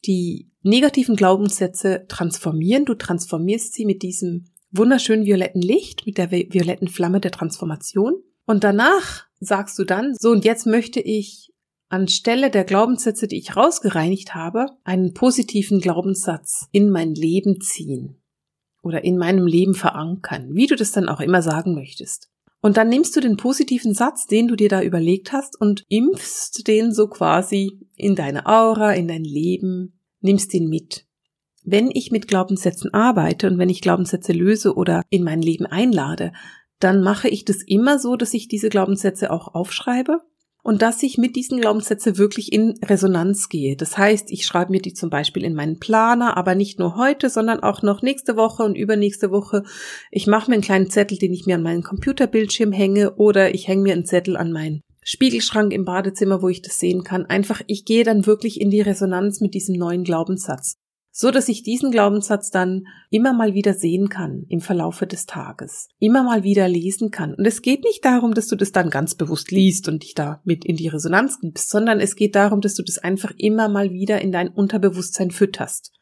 die 0.05 0.49
negativen 0.63 1.15
Glaubenssätze 1.15 2.05
transformieren. 2.07 2.85
Du 2.85 2.95
transformierst 2.95 3.73
sie 3.73 3.85
mit 3.85 4.01
diesem 4.01 4.45
wunderschönen 4.71 5.25
violetten 5.25 5.61
Licht, 5.61 6.05
mit 6.05 6.17
der 6.17 6.31
violetten 6.31 6.87
Flamme 6.87 7.19
der 7.19 7.31
Transformation. 7.31 8.15
Und 8.45 8.63
danach 8.63 9.25
sagst 9.39 9.77
du 9.77 9.83
dann, 9.83 10.15
so 10.19 10.31
und 10.31 10.45
jetzt 10.45 10.65
möchte 10.65 10.99
ich 10.99 11.51
anstelle 11.89 12.49
der 12.49 12.63
Glaubenssätze, 12.63 13.27
die 13.27 13.37
ich 13.37 13.55
rausgereinigt 13.55 14.33
habe, 14.33 14.67
einen 14.83 15.13
positiven 15.13 15.79
Glaubenssatz 15.79 16.67
in 16.71 16.89
mein 16.89 17.13
Leben 17.13 17.61
ziehen 17.61 18.21
oder 18.85 19.03
in 19.03 19.17
meinem 19.17 19.47
Leben 19.47 19.73
verankern, 19.73 20.49
wie 20.53 20.67
du 20.67 20.75
das 20.75 20.91
dann 20.91 21.09
auch 21.09 21.19
immer 21.19 21.41
sagen 21.41 21.73
möchtest. 21.73 22.29
Und 22.61 22.77
dann 22.77 22.89
nimmst 22.89 23.15
du 23.15 23.19
den 23.19 23.35
positiven 23.35 23.93
Satz, 23.93 24.27
den 24.27 24.47
du 24.47 24.55
dir 24.55 24.69
da 24.69 24.81
überlegt 24.81 25.33
hast, 25.33 25.59
und 25.59 25.83
impfst 25.89 26.67
den 26.67 26.93
so 26.93 27.07
quasi 27.07 27.79
in 27.95 28.15
deine 28.15 28.45
Aura, 28.45 28.93
in 28.93 29.07
dein 29.07 29.23
Leben, 29.23 29.99
nimmst 30.21 30.53
ihn 30.53 30.69
mit. 30.69 31.05
Wenn 31.63 31.89
ich 31.91 32.11
mit 32.11 32.27
Glaubenssätzen 32.27 32.93
arbeite 32.93 33.47
und 33.47 33.57
wenn 33.57 33.69
ich 33.69 33.81
Glaubenssätze 33.81 34.33
löse 34.33 34.75
oder 34.75 35.01
in 35.09 35.23
mein 35.23 35.41
Leben 35.41 35.65
einlade, 35.65 36.31
dann 36.79 37.01
mache 37.01 37.27
ich 37.27 37.43
das 37.43 37.63
immer 37.65 37.97
so, 37.97 38.15
dass 38.15 38.33
ich 38.33 38.47
diese 38.47 38.69
Glaubenssätze 38.69 39.31
auch 39.31 39.55
aufschreibe 39.55 40.21
und 40.65 40.81
dass 40.81 41.03
ich 41.03 41.19
mit 41.19 41.35
diesen 41.35 41.61
Glaubenssätzen 41.61 42.17
wirklich 42.17 42.51
in 42.51 42.73
Resonanz 42.83 43.49
gehe. 43.49 43.75
Das 43.75 43.99
heißt, 43.99 44.31
ich 44.31 44.45
schreibe 44.45 44.71
mir 44.71 44.81
die 44.81 44.93
zum 44.93 45.11
Beispiel 45.11 45.43
in 45.43 45.53
meinen 45.53 45.77
Planer, 45.77 46.37
aber 46.37 46.55
nicht 46.55 46.79
nur 46.79 46.95
heute, 46.95 47.29
sondern 47.29 47.59
auch 47.59 47.83
noch 47.83 48.01
nächste 48.01 48.35
Woche 48.35 48.63
und 48.63 48.75
übernächste 48.75 49.29
Woche. 49.29 49.61
Ich 50.09 50.25
mache 50.25 50.49
mir 50.49 50.55
einen 50.55 50.63
kleinen 50.63 50.89
Zettel, 50.89 51.19
den 51.19 51.33
ich 51.33 51.45
mir 51.45 51.53
an 51.53 51.61
meinen 51.61 51.83
Computerbildschirm 51.83 52.71
hänge 52.71 53.13
oder 53.13 53.53
ich 53.53 53.67
hänge 53.67 53.83
mir 53.83 53.93
einen 53.93 54.05
Zettel 54.05 54.35
an 54.35 54.51
meinen 54.51 54.81
Spiegelschrank 55.03 55.71
im 55.71 55.85
Badezimmer, 55.85 56.41
wo 56.41 56.49
ich 56.49 56.63
das 56.63 56.79
sehen 56.79 57.03
kann. 57.03 57.27
Einfach, 57.27 57.61
ich 57.67 57.85
gehe 57.85 58.03
dann 58.03 58.25
wirklich 58.25 58.59
in 58.59 58.71
die 58.71 58.81
Resonanz 58.81 59.41
mit 59.41 59.53
diesem 59.53 59.75
neuen 59.75 60.03
Glaubenssatz. 60.03 60.77
So 61.17 61.31
dass 61.31 61.47
ich 61.47 61.63
diesen 61.63 61.91
Glaubenssatz 61.91 62.49
dann 62.49 62.87
immer 63.09 63.31
mal 63.31 63.53
wieder 63.53 63.73
sehen 63.73 64.09
kann 64.09 64.43
im 64.49 64.59
Verlaufe 64.59 65.07
des 65.07 65.25
Tages. 65.25 65.87
Immer 65.97 66.23
mal 66.23 66.43
wieder 66.43 66.67
lesen 66.67 67.09
kann. 67.09 67.33
Und 67.33 67.45
es 67.45 67.61
geht 67.61 67.85
nicht 67.85 68.03
darum, 68.03 68.33
dass 68.33 68.47
du 68.47 68.57
das 68.57 68.73
dann 68.73 68.89
ganz 68.89 69.15
bewusst 69.15 69.49
liest 69.49 69.87
und 69.87 70.03
dich 70.03 70.13
da 70.13 70.41
mit 70.43 70.65
in 70.65 70.75
die 70.75 70.89
Resonanz 70.89 71.39
gibst, 71.39 71.69
sondern 71.69 72.01
es 72.01 72.17
geht 72.17 72.35
darum, 72.35 72.59
dass 72.59 72.75
du 72.75 72.83
das 72.83 72.97
einfach 72.97 73.31
immer 73.37 73.69
mal 73.69 73.91
wieder 73.91 74.19
in 74.19 74.33
dein 74.33 74.49
Unterbewusstsein 74.49 75.31
fütterst 75.31 75.93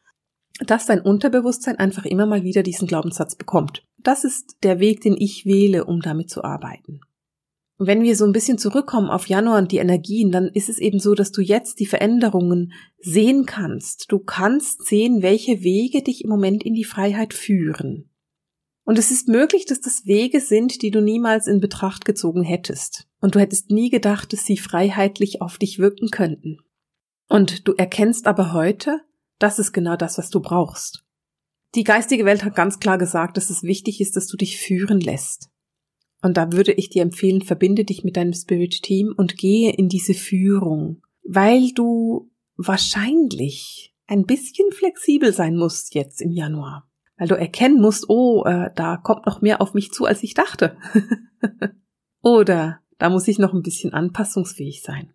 dass 0.60 0.86
dein 0.86 1.00
Unterbewusstsein 1.00 1.80
einfach 1.80 2.04
immer 2.04 2.26
mal 2.26 2.44
wieder 2.44 2.62
diesen 2.62 2.86
Glaubenssatz 2.86 3.34
bekommt. 3.34 3.82
Das 3.98 4.22
ist 4.22 4.56
der 4.62 4.78
Weg, 4.78 5.00
den 5.00 5.16
ich 5.18 5.44
wähle, 5.44 5.84
um 5.84 6.00
damit 6.00 6.30
zu 6.30 6.44
arbeiten 6.44 7.00
wenn 7.78 8.02
wir 8.02 8.16
so 8.16 8.24
ein 8.24 8.32
bisschen 8.32 8.58
zurückkommen 8.58 9.10
auf 9.10 9.26
Januar 9.26 9.58
und 9.58 9.72
die 9.72 9.78
Energien, 9.78 10.30
dann 10.30 10.48
ist 10.48 10.68
es 10.68 10.78
eben 10.78 11.00
so, 11.00 11.14
dass 11.14 11.32
du 11.32 11.40
jetzt 11.40 11.80
die 11.80 11.86
Veränderungen 11.86 12.72
sehen 12.98 13.46
kannst. 13.46 14.06
Du 14.12 14.20
kannst 14.20 14.86
sehen, 14.86 15.22
welche 15.22 15.62
Wege 15.62 16.02
dich 16.02 16.22
im 16.22 16.30
Moment 16.30 16.62
in 16.62 16.74
die 16.74 16.84
Freiheit 16.84 17.34
führen. 17.34 18.10
Und 18.84 18.98
es 18.98 19.10
ist 19.10 19.28
möglich, 19.28 19.64
dass 19.64 19.80
das 19.80 20.06
Wege 20.06 20.40
sind, 20.40 20.82
die 20.82 20.90
du 20.90 21.00
niemals 21.00 21.46
in 21.46 21.60
Betracht 21.60 22.04
gezogen 22.04 22.42
hättest. 22.42 23.08
Und 23.20 23.34
du 23.34 23.40
hättest 23.40 23.70
nie 23.70 23.90
gedacht, 23.90 24.32
dass 24.32 24.44
sie 24.44 24.58
freiheitlich 24.58 25.40
auf 25.40 25.56
dich 25.58 25.78
wirken 25.78 26.10
könnten. 26.10 26.58
Und 27.28 27.66
du 27.66 27.72
erkennst 27.72 28.26
aber 28.26 28.52
heute, 28.52 29.00
das 29.38 29.58
ist 29.58 29.72
genau 29.72 29.96
das, 29.96 30.18
was 30.18 30.30
du 30.30 30.40
brauchst. 30.40 31.04
Die 31.74 31.84
geistige 31.84 32.24
Welt 32.24 32.44
hat 32.44 32.54
ganz 32.54 32.78
klar 32.78 32.98
gesagt, 32.98 33.36
dass 33.36 33.50
es 33.50 33.62
wichtig 33.62 34.00
ist, 34.00 34.16
dass 34.16 34.28
du 34.28 34.36
dich 34.36 34.58
führen 34.58 35.00
lässt. 35.00 35.48
Und 36.24 36.38
da 36.38 36.52
würde 36.52 36.72
ich 36.72 36.88
dir 36.88 37.02
empfehlen, 37.02 37.42
verbinde 37.42 37.84
dich 37.84 38.02
mit 38.02 38.16
deinem 38.16 38.32
Spirit 38.32 38.82
Team 38.82 39.12
und 39.14 39.36
gehe 39.36 39.74
in 39.74 39.90
diese 39.90 40.14
Führung, 40.14 41.02
weil 41.22 41.72
du 41.72 42.30
wahrscheinlich 42.56 43.94
ein 44.06 44.24
bisschen 44.24 44.72
flexibel 44.72 45.34
sein 45.34 45.54
musst 45.54 45.94
jetzt 45.94 46.22
im 46.22 46.30
Januar, 46.30 46.88
weil 47.18 47.28
du 47.28 47.34
erkennen 47.34 47.78
musst, 47.78 48.08
oh, 48.08 48.42
äh, 48.46 48.70
da 48.74 48.96
kommt 48.96 49.26
noch 49.26 49.42
mehr 49.42 49.60
auf 49.60 49.74
mich 49.74 49.92
zu, 49.92 50.06
als 50.06 50.22
ich 50.22 50.32
dachte. 50.32 50.78
Oder 52.22 52.80
da 52.96 53.10
muss 53.10 53.28
ich 53.28 53.38
noch 53.38 53.52
ein 53.52 53.60
bisschen 53.60 53.92
anpassungsfähig 53.92 54.80
sein. 54.80 55.12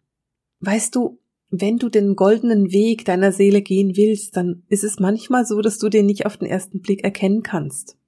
Weißt 0.59 0.93
du, 0.93 1.17
wenn 1.49 1.79
du 1.79 1.89
den 1.89 2.15
goldenen 2.15 2.71
Weg 2.71 3.05
deiner 3.05 3.31
Seele 3.31 3.63
gehen 3.63 3.97
willst, 3.97 4.37
dann 4.37 4.61
ist 4.67 4.83
es 4.83 4.99
manchmal 4.99 5.43
so, 5.47 5.59
dass 5.61 5.79
du 5.79 5.89
den 5.89 6.05
nicht 6.05 6.27
auf 6.27 6.37
den 6.37 6.47
ersten 6.47 6.81
Blick 6.81 7.03
erkennen 7.03 7.41
kannst. 7.41 7.98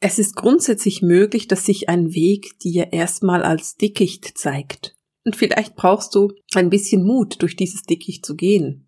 Es 0.00 0.18
ist 0.18 0.36
grundsätzlich 0.36 1.02
möglich, 1.02 1.48
dass 1.48 1.64
sich 1.64 1.88
ein 1.88 2.14
Weg 2.14 2.58
dir 2.60 2.92
erstmal 2.92 3.42
als 3.42 3.76
Dickicht 3.76 4.36
zeigt. 4.36 4.96
Und 5.24 5.36
vielleicht 5.36 5.76
brauchst 5.76 6.14
du 6.14 6.32
ein 6.54 6.70
bisschen 6.70 7.04
Mut, 7.04 7.40
durch 7.40 7.56
dieses 7.56 7.82
Dickicht 7.82 8.26
zu 8.26 8.36
gehen, 8.36 8.86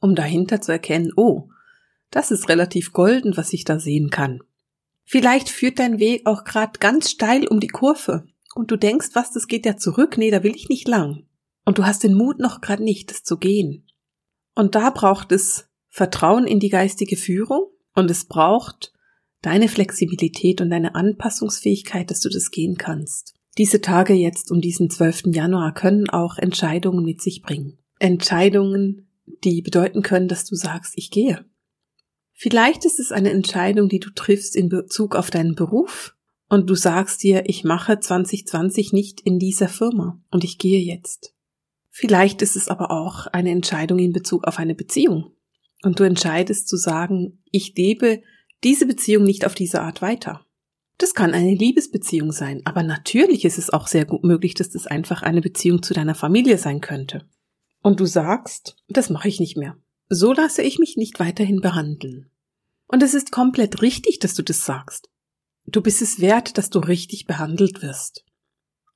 um 0.00 0.14
dahinter 0.14 0.60
zu 0.60 0.72
erkennen, 0.72 1.12
oh, 1.16 1.50
das 2.10 2.30
ist 2.30 2.48
relativ 2.48 2.92
golden, 2.92 3.36
was 3.36 3.52
ich 3.52 3.64
da 3.64 3.78
sehen 3.78 4.08
kann. 4.08 4.40
Vielleicht 5.04 5.50
führt 5.50 5.78
dein 5.78 5.98
Weg 5.98 6.26
auch 6.26 6.44
gerade 6.44 6.78
ganz 6.78 7.10
steil 7.10 7.46
um 7.46 7.60
die 7.60 7.68
Kurve 7.68 8.24
und 8.54 8.70
du 8.70 8.76
denkst, 8.76 9.08
was, 9.12 9.32
das 9.32 9.48
geht 9.48 9.66
ja 9.66 9.76
zurück, 9.76 10.16
nee, 10.16 10.30
da 10.30 10.42
will 10.42 10.56
ich 10.56 10.68
nicht 10.68 10.88
lang. 10.88 11.26
Und 11.66 11.78
du 11.78 11.84
hast 11.84 12.04
den 12.04 12.14
Mut 12.14 12.38
noch 12.38 12.60
gerade 12.60 12.82
nicht, 12.82 13.10
das 13.10 13.22
zu 13.22 13.36
gehen. 13.36 13.86
Und 14.54 14.74
da 14.74 14.90
braucht 14.90 15.32
es 15.32 15.68
Vertrauen 15.90 16.46
in 16.46 16.60
die 16.60 16.68
geistige 16.70 17.16
Führung 17.16 17.66
und 17.94 18.10
es 18.10 18.24
braucht 18.24 18.93
deine 19.44 19.68
Flexibilität 19.68 20.60
und 20.60 20.70
deine 20.70 20.94
Anpassungsfähigkeit, 20.94 22.10
dass 22.10 22.20
du 22.20 22.28
das 22.28 22.50
gehen 22.50 22.76
kannst. 22.76 23.34
Diese 23.58 23.80
Tage 23.80 24.14
jetzt 24.14 24.50
um 24.50 24.60
diesen 24.60 24.90
12. 24.90 25.24
Januar 25.26 25.74
können 25.74 26.08
auch 26.08 26.38
Entscheidungen 26.38 27.04
mit 27.04 27.20
sich 27.20 27.42
bringen. 27.42 27.78
Entscheidungen, 27.98 29.08
die 29.44 29.62
bedeuten 29.62 30.02
können, 30.02 30.28
dass 30.28 30.44
du 30.44 30.56
sagst, 30.56 30.94
ich 30.96 31.10
gehe. 31.10 31.44
Vielleicht 32.32 32.84
ist 32.84 32.98
es 32.98 33.12
eine 33.12 33.30
Entscheidung, 33.30 33.88
die 33.88 34.00
du 34.00 34.10
triffst 34.10 34.56
in 34.56 34.68
Bezug 34.68 35.14
auf 35.14 35.30
deinen 35.30 35.54
Beruf 35.54 36.16
und 36.48 36.68
du 36.68 36.74
sagst 36.74 37.22
dir, 37.22 37.44
ich 37.46 37.64
mache 37.64 38.00
2020 38.00 38.92
nicht 38.92 39.20
in 39.20 39.38
dieser 39.38 39.68
Firma 39.68 40.20
und 40.30 40.42
ich 40.42 40.58
gehe 40.58 40.80
jetzt. 40.80 41.34
Vielleicht 41.90 42.42
ist 42.42 42.56
es 42.56 42.68
aber 42.68 42.90
auch 42.90 43.28
eine 43.28 43.50
Entscheidung 43.50 44.00
in 44.00 44.12
Bezug 44.12 44.44
auf 44.48 44.58
eine 44.58 44.74
Beziehung 44.74 45.30
und 45.84 46.00
du 46.00 46.04
entscheidest 46.04 46.66
zu 46.66 46.76
sagen, 46.76 47.42
ich 47.52 47.74
lebe 47.76 48.22
diese 48.64 48.86
Beziehung 48.86 49.24
nicht 49.24 49.46
auf 49.46 49.54
diese 49.54 49.82
Art 49.82 50.02
weiter. 50.02 50.44
Das 50.98 51.14
kann 51.14 51.34
eine 51.34 51.54
Liebesbeziehung 51.54 52.32
sein, 52.32 52.62
aber 52.64 52.82
natürlich 52.82 53.44
ist 53.44 53.58
es 53.58 53.70
auch 53.70 53.88
sehr 53.88 54.04
gut 54.04 54.24
möglich, 54.24 54.54
dass 54.54 54.70
das 54.70 54.86
einfach 54.86 55.22
eine 55.22 55.40
Beziehung 55.40 55.82
zu 55.82 55.92
deiner 55.92 56.14
Familie 56.14 56.56
sein 56.56 56.80
könnte. 56.80 57.26
Und 57.82 58.00
du 58.00 58.06
sagst, 58.06 58.76
das 58.88 59.10
mache 59.10 59.28
ich 59.28 59.40
nicht 59.40 59.56
mehr. 59.56 59.76
So 60.08 60.32
lasse 60.32 60.62
ich 60.62 60.78
mich 60.78 60.96
nicht 60.96 61.20
weiterhin 61.20 61.60
behandeln. 61.60 62.30
Und 62.86 63.02
es 63.02 63.14
ist 63.14 63.32
komplett 63.32 63.82
richtig, 63.82 64.20
dass 64.20 64.34
du 64.34 64.42
das 64.42 64.64
sagst. 64.64 65.10
Du 65.66 65.80
bist 65.80 66.00
es 66.02 66.20
wert, 66.20 66.56
dass 66.58 66.70
du 66.70 66.78
richtig 66.78 67.26
behandelt 67.26 67.82
wirst. 67.82 68.24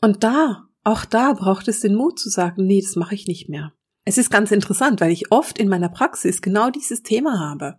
Und 0.01 0.23
da, 0.23 0.69
auch 0.85 1.05
da 1.05 1.33
braucht 1.33 1.67
es 1.69 1.81
den 1.81 1.95
Mut 1.95 2.19
zu 2.19 2.29
sagen, 2.29 2.67
nee, 2.67 2.81
das 2.81 2.95
mache 2.95 3.15
ich 3.15 3.27
nicht 3.27 3.49
mehr. 3.49 3.73
Es 4.05 4.19
ist 4.19 4.31
ganz 4.31 4.53
interessant, 4.53 5.01
weil 5.01 5.13
ich 5.13 5.33
oft 5.33 5.59
in 5.59 5.69
meiner 5.69 5.89
Praxis 5.89 6.41
genau 6.41 6.71
dieses 6.71 7.03
Thema 7.03 7.41
habe, 7.41 7.79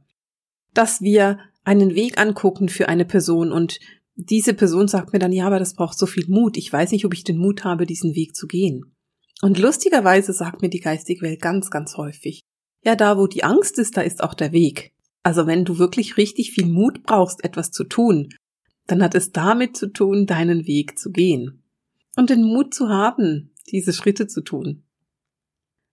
dass 0.73 1.01
wir 1.01 1.39
einen 1.69 1.93
Weg 1.93 2.19
angucken 2.19 2.67
für 2.67 2.89
eine 2.89 3.05
Person 3.05 3.51
und 3.51 3.79
diese 4.15 4.55
Person 4.55 4.87
sagt 4.87 5.13
mir 5.13 5.19
dann, 5.19 5.31
ja, 5.31 5.45
aber 5.45 5.59
das 5.59 5.75
braucht 5.75 5.99
so 5.99 6.07
viel 6.07 6.25
Mut. 6.27 6.57
Ich 6.57 6.73
weiß 6.73 6.91
nicht, 6.91 7.05
ob 7.05 7.13
ich 7.13 7.23
den 7.23 7.37
Mut 7.37 7.63
habe, 7.63 7.85
diesen 7.85 8.15
Weg 8.15 8.35
zu 8.35 8.47
gehen. 8.47 8.95
Und 9.43 9.59
lustigerweise 9.59 10.33
sagt 10.33 10.63
mir 10.63 10.69
die 10.69 10.79
geistige 10.79 11.21
Welt 11.21 11.41
ganz, 11.41 11.69
ganz 11.69 11.95
häufig, 11.95 12.41
ja, 12.83 12.95
da 12.95 13.19
wo 13.19 13.27
die 13.27 13.43
Angst 13.43 13.77
ist, 13.77 13.97
da 13.97 14.01
ist 14.01 14.23
auch 14.23 14.33
der 14.33 14.51
Weg. 14.51 14.93
Also 15.21 15.45
wenn 15.45 15.63
du 15.63 15.77
wirklich 15.77 16.17
richtig 16.17 16.51
viel 16.51 16.65
Mut 16.65 17.03
brauchst, 17.03 17.43
etwas 17.43 17.69
zu 17.69 17.83
tun, 17.83 18.29
dann 18.87 19.03
hat 19.03 19.13
es 19.13 19.31
damit 19.31 19.77
zu 19.77 19.93
tun, 19.93 20.25
deinen 20.25 20.65
Weg 20.65 20.97
zu 20.97 21.11
gehen. 21.11 21.61
Und 22.15 22.31
den 22.31 22.41
Mut 22.41 22.73
zu 22.73 22.89
haben, 22.89 23.53
diese 23.71 23.93
Schritte 23.93 24.25
zu 24.25 24.41
tun. 24.41 24.85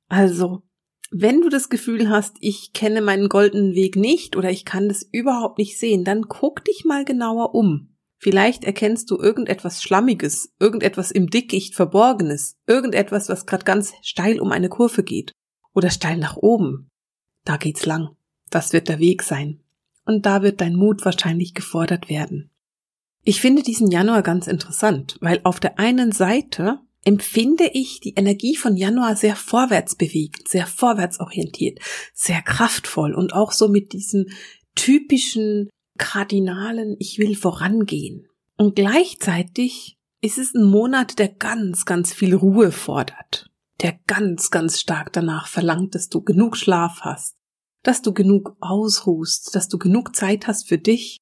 Also, 0.09 0.63
wenn 1.11 1.41
du 1.41 1.49
das 1.49 1.69
Gefühl 1.69 2.09
hast, 2.09 2.37
ich 2.41 2.73
kenne 2.73 3.01
meinen 3.01 3.29
goldenen 3.29 3.75
Weg 3.75 3.97
nicht 3.97 4.37
oder 4.37 4.51
ich 4.51 4.65
kann 4.65 4.89
das 4.89 5.03
überhaupt 5.03 5.59
nicht 5.59 5.79
sehen, 5.79 6.05
dann 6.05 6.29
guck 6.29 6.65
dich 6.65 6.85
mal 6.85 7.05
genauer 7.05 7.55
um. 7.55 7.97
Vielleicht 8.19 8.65
erkennst 8.65 9.11
du 9.11 9.19
irgendetwas 9.19 9.83
Schlammiges, 9.83 10.55
irgendetwas 10.59 11.11
im 11.11 11.29
Dickicht 11.29 11.75
Verborgenes, 11.75 12.57
irgendetwas, 12.67 13.29
was 13.29 13.47
gerade 13.47 13.65
ganz 13.65 13.93
steil 14.03 14.41
um 14.41 14.53
eine 14.53 14.69
Kurve 14.69 15.03
geht 15.03 15.33
oder 15.75 15.91
steil 15.91 16.17
nach 16.17 16.37
oben. 16.37 16.89
Da 17.45 17.57
geht's 17.57 17.87
lang. 17.87 18.17
Das 18.51 18.73
wird 18.73 18.89
der 18.89 18.99
Weg 18.99 19.23
sein. 19.23 19.61
Und 20.05 20.25
da 20.25 20.43
wird 20.43 20.61
dein 20.61 20.77
Mut 20.77 21.05
wahrscheinlich 21.05 21.53
gefordert 21.53 22.09
werden. 22.09 22.51
Ich 23.23 23.41
finde 23.41 23.63
diesen 23.63 23.91
Januar 23.91 24.23
ganz 24.23 24.47
interessant, 24.47 25.19
weil 25.21 25.41
auf 25.43 25.61
der 25.61 25.79
einen 25.79 26.13
Seite 26.13 26.79
empfinde 27.07 27.71
ich 27.73 28.01
die 28.01 28.15
Energie 28.15 28.57
von 28.57 28.77
Januar 28.77 29.15
sehr 29.15 29.37
vorwärts 29.37 29.95
bewegt, 29.95 30.49
sehr 30.49 30.67
vorwärtsorientiert, 30.67 31.79
sehr 32.13 32.43
kraftvoll 32.43 33.15
und 33.15 33.33
auch 33.33 33.53
so 33.53 33.69
mit 33.69 33.93
diesem 33.93 34.27
typischen 34.75 35.71
kardinalen 35.99 36.97
Ich 36.99 37.19
will 37.19 37.37
vorangehen. 37.37 38.27
Und 38.57 38.75
gleichzeitig 38.75 39.97
ist 40.21 40.37
es 40.37 40.55
ein 40.55 40.65
Monat, 40.65 41.21
der 41.21 41.29
ganz, 41.29 41.85
ganz 41.85 42.13
viel 42.13 42.35
Ruhe 42.35 42.73
fordert, 42.73 43.51
der 43.83 43.99
ganz, 44.09 44.51
ganz 44.51 44.81
stark 44.81 45.13
danach 45.13 45.47
verlangt, 45.47 45.95
dass 45.95 46.09
du 46.09 46.23
genug 46.23 46.57
Schlaf 46.57 47.03
hast, 47.03 47.37
dass 47.85 48.03
du 48.03 48.13
genug 48.13 48.57
ausruhst, 48.61 49.55
dass 49.55 49.69
du 49.69 49.79
genug 49.79 50.17
Zeit 50.17 50.49
hast 50.49 50.67
für 50.67 50.79
dich. 50.79 51.19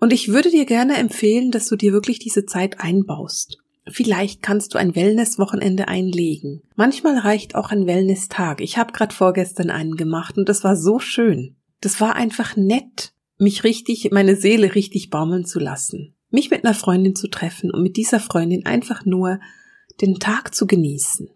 Und 0.00 0.12
ich 0.12 0.28
würde 0.28 0.50
dir 0.50 0.64
gerne 0.64 0.96
empfehlen, 0.96 1.52
dass 1.52 1.68
du 1.68 1.76
dir 1.76 1.92
wirklich 1.92 2.18
diese 2.18 2.44
Zeit 2.44 2.80
einbaust. 2.80 3.58
Vielleicht 3.90 4.42
kannst 4.42 4.74
du 4.74 4.78
ein 4.78 4.94
Wellness-Wochenende 4.94 5.88
einlegen. 5.88 6.62
Manchmal 6.76 7.18
reicht 7.18 7.54
auch 7.54 7.70
ein 7.70 7.86
Wellness-Tag. 7.86 8.60
Ich 8.60 8.78
habe 8.78 8.92
gerade 8.92 9.14
vorgestern 9.14 9.70
einen 9.70 9.96
gemacht 9.96 10.36
und 10.36 10.48
das 10.48 10.64
war 10.64 10.76
so 10.76 10.98
schön. 10.98 11.56
Das 11.80 12.00
war 12.00 12.16
einfach 12.16 12.56
nett, 12.56 13.12
mich 13.38 13.64
richtig, 13.64 14.10
meine 14.10 14.36
Seele 14.36 14.74
richtig 14.74 15.10
baumeln 15.10 15.44
zu 15.44 15.58
lassen. 15.58 16.14
Mich 16.30 16.50
mit 16.50 16.64
einer 16.64 16.74
Freundin 16.74 17.14
zu 17.14 17.28
treffen 17.28 17.70
und 17.70 17.82
mit 17.82 17.96
dieser 17.96 18.20
Freundin 18.20 18.66
einfach 18.66 19.04
nur 19.04 19.40
den 20.00 20.18
Tag 20.18 20.54
zu 20.54 20.66
genießen. 20.66 21.30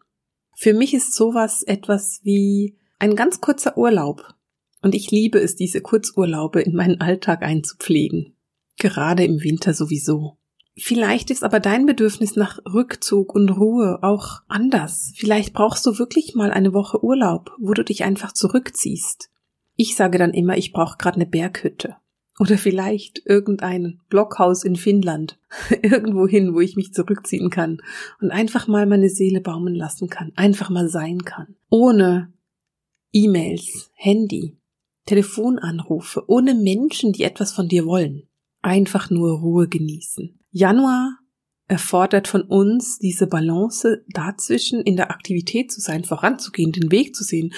Für 0.54 0.75
mich 0.75 0.94
ist 0.94 1.14
sowas 1.14 1.62
etwas 1.62 2.21
wie 2.23 2.76
ein 2.99 3.16
ganz 3.16 3.40
kurzer 3.40 3.76
Urlaub. 3.78 4.35
Und 4.82 4.94
ich 4.94 5.11
liebe 5.11 5.38
es, 5.38 5.56
diese 5.56 5.80
Kurzurlaube 5.80 6.61
in 6.61 6.75
meinen 6.75 7.00
Alltag 7.00 7.42
einzupflegen. 7.42 8.37
Gerade 8.78 9.25
im 9.25 9.42
Winter 9.42 9.75
sowieso. 9.75 10.38
Vielleicht 10.76 11.31
ist 11.31 11.45
aber 11.45 11.61
dein 11.61 11.85
Bedürfnis 11.85 12.35
nach 12.35 12.59
Rückzug 12.64 13.35
und 13.35 13.50
Ruhe 13.50 13.99
auch 14.02 14.41
anders. 14.49 15.12
Vielleicht 15.17 15.52
brauchst 15.52 15.85
du 15.85 15.99
wirklich 15.99 16.35
mal 16.35 16.50
eine 16.50 16.73
Woche 16.73 17.05
Urlaub, 17.05 17.50
wo 17.59 17.75
du 17.75 17.85
dich 17.85 18.05
einfach 18.05 18.33
zurückziehst. 18.33 19.31
Ich 19.76 19.97
sage 19.97 20.19
dann 20.19 20.33
immer, 20.33 20.57
ich 20.57 20.73
brauche 20.73 20.97
gerade 20.97 21.17
eine 21.17 21.26
Berghütte. 21.26 21.97
Oder 22.38 22.57
vielleicht 22.57 23.23
irgendein 23.26 24.00
Blockhaus 24.09 24.64
in 24.64 24.76
Finnland. 24.76 25.38
Irgendwo 25.83 26.26
hin, 26.26 26.55
wo 26.55 26.61
ich 26.61 26.76
mich 26.76 26.95
zurückziehen 26.95 27.50
kann 27.50 27.83
und 28.21 28.31
einfach 28.31 28.67
mal 28.67 28.87
meine 28.87 29.11
Seele 29.11 29.43
baumen 29.43 29.75
lassen 29.75 30.09
kann. 30.09 30.33
Einfach 30.37 30.71
mal 30.71 30.88
sein 30.88 31.25
kann. 31.25 31.55
Ohne 31.69 32.33
E-Mails, 33.12 33.91
Handy, 33.95 34.57
Telefonanrufe, 35.05 36.25
ohne 36.29 36.55
Menschen, 36.55 37.12
die 37.12 37.25
etwas 37.25 37.52
von 37.52 37.69
dir 37.69 37.85
wollen. 37.85 38.23
Einfach 38.62 39.11
nur 39.11 39.38
Ruhe 39.38 39.69
genießen. 39.69 40.38
Januar 40.52 41.18
erfordert 41.66 42.28
von 42.28 42.42
uns 42.42 42.99
diese 42.99 43.26
Balance 43.26 44.04
dazwischen, 44.09 44.82
in 44.82 44.97
der 44.97 45.11
Aktivität 45.11 45.73
zu 45.73 45.80
sein, 45.80 46.04
voranzugehen, 46.04 46.73
den 46.73 46.92
Weg 46.92 47.16
zu 47.16 47.25
sehen, 47.25 47.54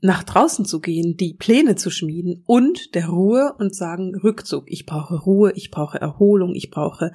nach 0.00 0.22
draußen 0.22 0.64
zu 0.64 0.80
gehen, 0.80 1.16
die 1.16 1.34
Pläne 1.34 1.74
zu 1.74 1.90
schmieden 1.90 2.44
und 2.46 2.94
der 2.94 3.08
Ruhe 3.08 3.54
und 3.58 3.74
sagen 3.74 4.14
Rückzug. 4.14 4.64
Ich 4.68 4.86
brauche 4.86 5.16
Ruhe, 5.16 5.52
ich 5.56 5.70
brauche 5.70 6.00
Erholung, 6.00 6.54
ich 6.54 6.70
brauche 6.70 7.12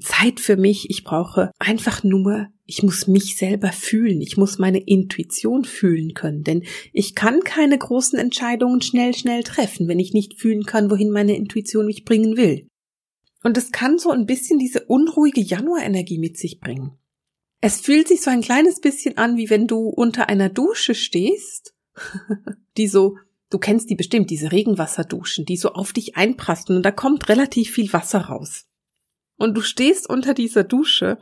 Zeit 0.00 0.40
für 0.40 0.56
mich, 0.56 0.90
ich 0.90 1.02
brauche 1.02 1.50
einfach 1.58 2.04
nur, 2.04 2.48
ich 2.64 2.82
muss 2.82 3.06
mich 3.06 3.36
selber 3.36 3.72
fühlen, 3.72 4.20
ich 4.20 4.36
muss 4.36 4.58
meine 4.58 4.80
Intuition 4.80 5.64
fühlen 5.64 6.12
können, 6.12 6.42
denn 6.42 6.64
ich 6.92 7.14
kann 7.14 7.40
keine 7.40 7.78
großen 7.78 8.18
Entscheidungen 8.18 8.82
schnell, 8.82 9.14
schnell 9.14 9.42
treffen, 9.44 9.88
wenn 9.88 9.98
ich 9.98 10.12
nicht 10.12 10.38
fühlen 10.38 10.64
kann, 10.64 10.90
wohin 10.90 11.10
meine 11.10 11.36
Intuition 11.36 11.86
mich 11.86 12.04
bringen 12.04 12.36
will. 12.36 12.68
Und 13.46 13.56
es 13.56 13.70
kann 13.70 14.00
so 14.00 14.10
ein 14.10 14.26
bisschen 14.26 14.58
diese 14.58 14.86
unruhige 14.86 15.40
Januarenergie 15.40 16.18
mit 16.18 16.36
sich 16.36 16.58
bringen. 16.58 16.98
Es 17.60 17.80
fühlt 17.80 18.08
sich 18.08 18.20
so 18.20 18.28
ein 18.28 18.40
kleines 18.40 18.80
bisschen 18.80 19.18
an, 19.18 19.36
wie 19.36 19.50
wenn 19.50 19.68
du 19.68 19.88
unter 19.88 20.28
einer 20.28 20.48
Dusche 20.48 20.96
stehst, 20.96 21.72
die 22.76 22.88
so 22.88 23.18
Du 23.48 23.60
kennst 23.60 23.88
die 23.88 23.94
bestimmt, 23.94 24.30
diese 24.30 24.50
Regenwasserduschen, 24.50 25.44
die 25.44 25.56
so 25.56 25.74
auf 25.74 25.92
dich 25.92 26.16
einprasseln 26.16 26.78
und 26.78 26.82
da 26.82 26.90
kommt 26.90 27.28
relativ 27.28 27.70
viel 27.70 27.92
Wasser 27.92 28.22
raus. 28.22 28.66
Und 29.36 29.56
du 29.56 29.60
stehst 29.60 30.10
unter 30.10 30.34
dieser 30.34 30.64
Dusche 30.64 31.16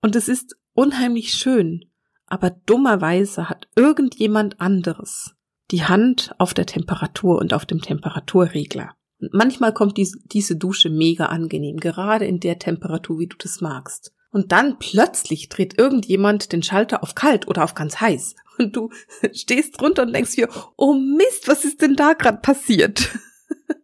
und 0.00 0.16
es 0.16 0.28
ist 0.28 0.56
unheimlich 0.72 1.34
schön, 1.34 1.84
aber 2.24 2.48
dummerweise 2.48 3.50
hat 3.50 3.68
irgendjemand 3.76 4.62
anderes 4.62 5.34
die 5.70 5.84
Hand 5.84 6.34
auf 6.38 6.54
der 6.54 6.64
Temperatur 6.64 7.36
und 7.38 7.52
auf 7.52 7.66
dem 7.66 7.82
Temperaturregler. 7.82 8.96
Und 9.20 9.32
manchmal 9.32 9.72
kommt 9.72 9.96
diese, 9.96 10.18
diese 10.24 10.56
Dusche 10.56 10.90
mega 10.90 11.26
angenehm, 11.26 11.78
gerade 11.78 12.26
in 12.26 12.40
der 12.40 12.58
Temperatur, 12.58 13.18
wie 13.18 13.26
du 13.26 13.36
das 13.38 13.60
magst. 13.60 14.12
Und 14.30 14.52
dann 14.52 14.78
plötzlich 14.78 15.48
dreht 15.48 15.78
irgendjemand 15.78 16.52
den 16.52 16.62
Schalter 16.62 17.02
auf 17.02 17.14
kalt 17.14 17.48
oder 17.48 17.64
auf 17.64 17.74
ganz 17.74 18.00
heiß. 18.00 18.34
Und 18.58 18.76
du 18.76 18.90
stehst 19.32 19.80
drunter 19.80 20.02
und 20.02 20.12
denkst 20.12 20.34
dir, 20.34 20.48
oh 20.76 20.94
Mist, 20.94 21.48
was 21.48 21.64
ist 21.64 21.80
denn 21.80 21.96
da 21.96 22.12
gerade 22.12 22.38
passiert? 22.38 23.10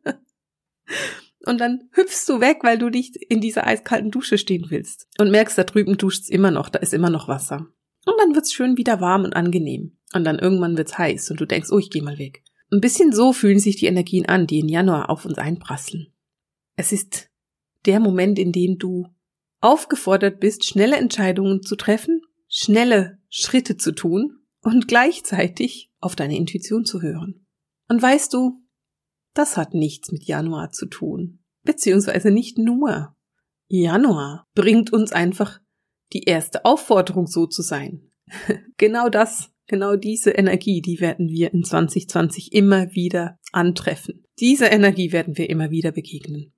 und 1.47 1.59
dann 1.59 1.89
hüpfst 1.93 2.27
du 2.29 2.41
weg, 2.41 2.59
weil 2.63 2.79
du 2.79 2.89
nicht 2.89 3.17
in 3.17 3.41
dieser 3.41 3.67
eiskalten 3.67 4.11
Dusche 4.11 4.39
stehen 4.39 4.67
willst. 4.69 5.09
Und 5.19 5.31
merkst, 5.31 5.57
da 5.57 5.65
drüben 5.65 5.97
duscht's 5.97 6.29
immer 6.29 6.51
noch, 6.51 6.69
da 6.69 6.79
ist 6.81 6.93
immer 6.93 7.11
noch 7.11 7.29
Wasser. 7.29 7.67
Und 8.05 8.15
dann 8.19 8.35
wird's 8.35 8.53
schön 8.53 8.77
wieder 8.77 9.01
warm 9.01 9.25
und 9.25 9.35
angenehm. 9.35 9.97
Und 10.13 10.25
dann 10.25 10.39
irgendwann 10.39 10.77
wird's 10.77 10.99
heiß 10.99 11.31
und 11.31 11.41
du 11.41 11.47
denkst, 11.47 11.71
oh, 11.71 11.79
ich 11.79 11.91
geh 11.91 12.03
mal 12.03 12.19
weg. 12.19 12.43
Ein 12.73 12.81
bisschen 12.81 13.13
so 13.13 13.35
fühlen 13.35 13.59
sich 13.59 13.77
die 13.77 13.87
Energien 13.87 14.25
an, 14.27 14.47
die 14.47 14.61
in 14.61 14.69
Januar 14.69 15.11
auf 15.11 15.27
uns 15.27 15.37
einprasseln. 15.37 16.11
Es 16.75 16.91
ist 16.91 17.29
der 17.85 18.01
Moment, 18.01 18.39
in 18.39 18.51
dem 18.51 18.79
du 18.79 19.09
aufgefordert 19.61 20.41
bist, 20.41 20.65
schnelle 20.65 20.97
Entscheidungen 20.97 21.63
zu 21.63 21.77
treffen, 21.77 22.23
schnelle 22.49 23.19
Schritte 23.29 23.77
zu 23.77 23.93
tun 23.93 24.41
und 24.63 24.89
gleichzeitig 24.89 25.93
auf 26.01 26.17
deine 26.17 26.37
Intuition 26.37 26.87
zu 26.87 27.03
hören. 27.03 27.47
Und 27.89 28.01
weißt 28.01 28.33
du, 28.33 28.63
das 29.35 29.59
hat 29.59 29.75
nichts 29.75 30.11
mit 30.11 30.25
Januar 30.25 30.71
zu 30.71 30.87
tun, 30.87 31.41
beziehungsweise 31.65 32.31
nicht 32.31 32.57
nur. 32.57 33.15
Januar 33.69 34.49
bringt 34.55 34.95
uns 34.95 35.13
einfach 35.13 35.61
die 36.15 36.25
erste 36.25 36.65
Aufforderung, 36.65 37.27
so 37.27 37.47
zu 37.47 37.61
sein. 37.61 38.11
genau 38.79 39.11
das 39.11 39.52
Genau 39.73 39.97
diese 39.97 40.33
Energie, 40.33 40.83
die 40.83 41.01
werden 41.01 41.31
wir 41.31 41.55
in 41.55 41.65
2020 41.65 42.53
immer 42.53 42.93
wieder 42.95 43.39
antreffen. 43.53 44.23
Dieser 44.39 44.71
Energie 44.71 45.13
werden 45.13 45.39
wir 45.39 45.49
immer 45.49 45.71
wieder 45.71 45.93
begegnen. 45.93 46.53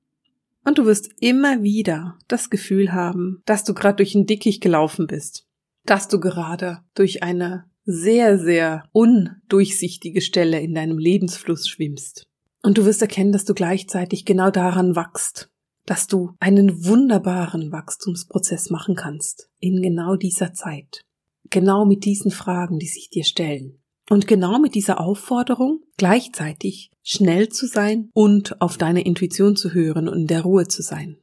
Und 0.64 0.78
du 0.78 0.85
wirst 0.85 1.11
immer 1.21 1.62
wieder 1.62 2.18
das 2.26 2.50
Gefühl 2.50 2.92
haben, 2.92 3.40
dass 3.47 3.62
du 3.62 3.73
gerade 3.73 3.99
durch 3.99 4.16
ein 4.16 4.26
Dickicht 4.26 4.61
gelaufen 4.61 5.06
bist, 5.06 5.47
dass 5.87 6.09
du 6.09 6.18
gerade 6.18 6.80
durch 6.97 7.23
eine 7.23 7.66
sehr, 7.85 8.37
sehr 8.37 8.88
undurchsichtige 8.90 10.21
Stelle 10.21 10.59
in 10.59 10.75
deinem 10.75 10.99
Lebensfluss 10.99 11.68
schwimmst. 11.68 12.26
Und 12.64 12.78
du 12.78 12.85
wirst 12.85 13.00
erkennen, 13.00 13.30
dass 13.30 13.44
du 13.44 13.54
gleichzeitig 13.54 14.25
genau 14.25 14.50
daran 14.50 14.97
wachst, 14.97 15.52
dass 15.87 16.09
du 16.09 16.33
einen 16.40 16.85
wunderbaren 16.85 17.71
Wachstumsprozess 17.71 18.71
machen 18.71 18.97
kannst 18.97 19.49
in 19.61 19.83
genau 19.83 20.16
dieser 20.16 20.52
Zeit 20.52 21.04
genau 21.51 21.85
mit 21.85 22.05
diesen 22.05 22.31
Fragen, 22.31 22.79
die 22.79 22.87
sich 22.87 23.11
dir 23.11 23.25
stellen. 23.25 23.79
Und 24.11 24.27
genau 24.27 24.59
mit 24.59 24.75
dieser 24.75 25.01
Aufforderung, 25.01 25.81
gleichzeitig 25.97 26.91
schnell 27.03 27.49
zu 27.49 27.67
sein 27.67 28.11
und 28.13 28.61
auf 28.61 28.77
deine 28.77 29.05
Intuition 29.05 29.57
zu 29.57 29.73
hören 29.73 30.09
und 30.09 30.21
in 30.21 30.27
der 30.27 30.43
Ruhe 30.43 30.69
zu 30.69 30.83
sein. 30.83 31.17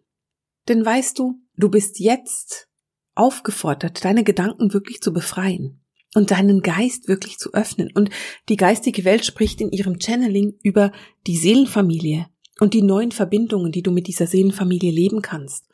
Denn 0.67 0.83
weißt 0.85 1.17
du, 1.19 1.41
du 1.55 1.69
bist 1.69 1.99
jetzt 1.99 2.69
aufgefordert, 3.13 4.03
deine 4.03 4.23
Gedanken 4.23 4.73
wirklich 4.73 5.01
zu 5.01 5.13
befreien 5.13 5.81
und 6.15 6.31
deinen 6.31 6.61
Geist 6.61 7.07
wirklich 7.07 7.37
zu 7.37 7.53
öffnen. 7.53 7.91
Und 7.93 8.09
die 8.49 8.57
geistige 8.57 9.05
Welt 9.05 9.25
spricht 9.25 9.61
in 9.61 9.71
ihrem 9.71 9.99
Channeling 9.99 10.57
über 10.63 10.91
die 11.27 11.37
Seelenfamilie 11.37 12.27
und 12.59 12.73
die 12.73 12.81
neuen 12.81 13.11
Verbindungen, 13.11 13.71
die 13.71 13.81
du 13.81 13.91
mit 13.91 14.07
dieser 14.07 14.27
Seelenfamilie 14.27 14.91
leben 14.91 15.21
kannst. 15.21 15.65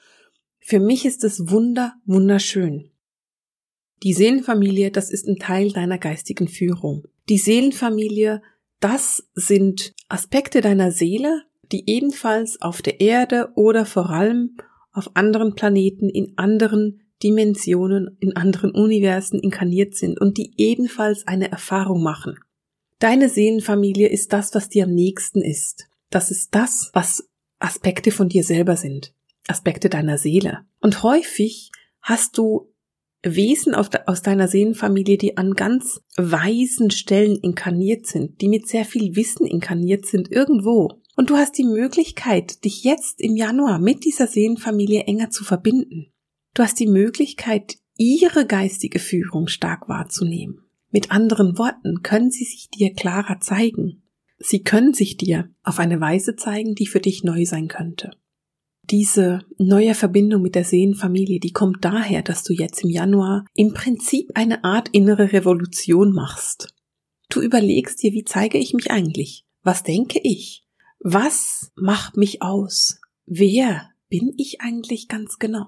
Für 0.59 0.79
mich 0.79 1.05
ist 1.05 1.23
es 1.23 1.49
wunder, 1.49 1.95
wunderschön. 2.05 2.91
Die 4.03 4.13
Seelenfamilie, 4.13 4.91
das 4.91 5.09
ist 5.09 5.27
ein 5.27 5.37
Teil 5.37 5.71
deiner 5.71 5.97
geistigen 5.97 6.47
Führung. 6.47 7.03
Die 7.29 7.37
Seelenfamilie, 7.37 8.41
das 8.79 9.27
sind 9.33 9.93
Aspekte 10.07 10.61
deiner 10.61 10.91
Seele, 10.91 11.43
die 11.71 11.89
ebenfalls 11.89 12.61
auf 12.61 12.81
der 12.81 13.01
Erde 13.01 13.49
oder 13.55 13.85
vor 13.85 14.09
allem 14.09 14.57
auf 14.93 15.15
anderen 15.15 15.55
Planeten, 15.55 16.09
in 16.09 16.33
anderen 16.37 17.01
Dimensionen, 17.23 18.17
in 18.19 18.35
anderen 18.35 18.71
Universen 18.71 19.39
inkarniert 19.39 19.95
sind 19.95 20.19
und 20.21 20.37
die 20.37 20.53
ebenfalls 20.57 21.25
eine 21.25 21.51
Erfahrung 21.51 22.03
machen. 22.03 22.37
Deine 22.99 23.29
Seelenfamilie 23.29 24.07
ist 24.07 24.33
das, 24.33 24.53
was 24.53 24.69
dir 24.69 24.85
am 24.85 24.93
nächsten 24.93 25.41
ist. 25.41 25.87
Das 26.09 26.31
ist 26.31 26.53
das, 26.53 26.89
was 26.93 27.29
Aspekte 27.59 28.11
von 28.11 28.29
dir 28.29 28.43
selber 28.43 28.75
sind. 28.75 29.13
Aspekte 29.47 29.89
deiner 29.89 30.17
Seele. 30.17 30.65
Und 30.79 31.03
häufig 31.03 31.71
hast 32.01 32.37
du 32.37 32.71
Wesen 33.35 33.75
aus 33.75 34.21
deiner 34.21 34.47
Seelenfamilie, 34.47 35.17
die 35.17 35.37
an 35.37 35.53
ganz 35.53 36.01
weisen 36.15 36.91
Stellen 36.91 37.37
inkarniert 37.37 38.05
sind, 38.05 38.41
die 38.41 38.47
mit 38.47 38.67
sehr 38.67 38.85
viel 38.85 39.15
Wissen 39.15 39.45
inkarniert 39.45 40.05
sind, 40.05 40.31
irgendwo. 40.31 41.01
Und 41.15 41.29
du 41.29 41.35
hast 41.35 41.57
die 41.57 41.63
Möglichkeit, 41.63 42.63
dich 42.63 42.83
jetzt 42.83 43.21
im 43.21 43.35
Januar 43.35 43.79
mit 43.79 44.05
dieser 44.05 44.27
Seelenfamilie 44.27 45.03
enger 45.03 45.29
zu 45.29 45.43
verbinden. 45.43 46.13
Du 46.53 46.63
hast 46.63 46.79
die 46.79 46.87
Möglichkeit, 46.87 47.77
ihre 47.97 48.45
geistige 48.45 48.99
Führung 48.99 49.47
stark 49.47 49.89
wahrzunehmen. 49.89 50.61
Mit 50.91 51.11
anderen 51.11 51.57
Worten 51.57 52.03
können 52.03 52.31
sie 52.31 52.45
sich 52.45 52.69
dir 52.69 52.93
klarer 52.93 53.39
zeigen. 53.39 54.03
Sie 54.39 54.63
können 54.63 54.93
sich 54.93 55.17
dir 55.17 55.49
auf 55.63 55.79
eine 55.79 55.99
Weise 55.99 56.35
zeigen, 56.35 56.75
die 56.75 56.87
für 56.87 56.99
dich 56.99 57.23
neu 57.23 57.45
sein 57.45 57.67
könnte 57.67 58.11
diese 58.89 59.45
neue 59.57 59.93
Verbindung 59.93 60.41
mit 60.41 60.55
der 60.55 60.63
Seelenfamilie, 60.63 61.39
die 61.39 61.51
kommt 61.51 61.83
daher, 61.83 62.21
dass 62.21 62.43
du 62.43 62.53
jetzt 62.53 62.83
im 62.83 62.89
Januar 62.89 63.45
im 63.53 63.73
Prinzip 63.73 64.31
eine 64.33 64.63
Art 64.63 64.89
innere 64.89 65.33
Revolution 65.33 66.13
machst. 66.13 66.73
Du 67.29 67.41
überlegst 67.41 68.01
dir, 68.01 68.13
wie 68.13 68.23
zeige 68.23 68.57
ich 68.57 68.73
mich 68.73 68.91
eigentlich? 68.91 69.45
Was 69.63 69.83
denke 69.83 70.19
ich? 70.23 70.65
Was 70.99 71.71
macht 71.75 72.17
mich 72.17 72.41
aus? 72.41 72.99
Wer 73.25 73.89
bin 74.09 74.33
ich 74.37 74.61
eigentlich 74.61 75.07
ganz 75.07 75.37
genau? 75.37 75.67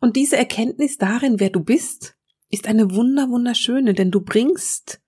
Und 0.00 0.16
diese 0.16 0.36
Erkenntnis 0.36 0.96
darin, 0.96 1.38
wer 1.38 1.50
du 1.50 1.60
bist, 1.60 2.16
ist 2.48 2.66
eine 2.66 2.94
wunder 2.94 3.28
wunderschöne, 3.28 3.94
denn 3.94 4.10
du 4.10 4.22
bringst 4.22 5.00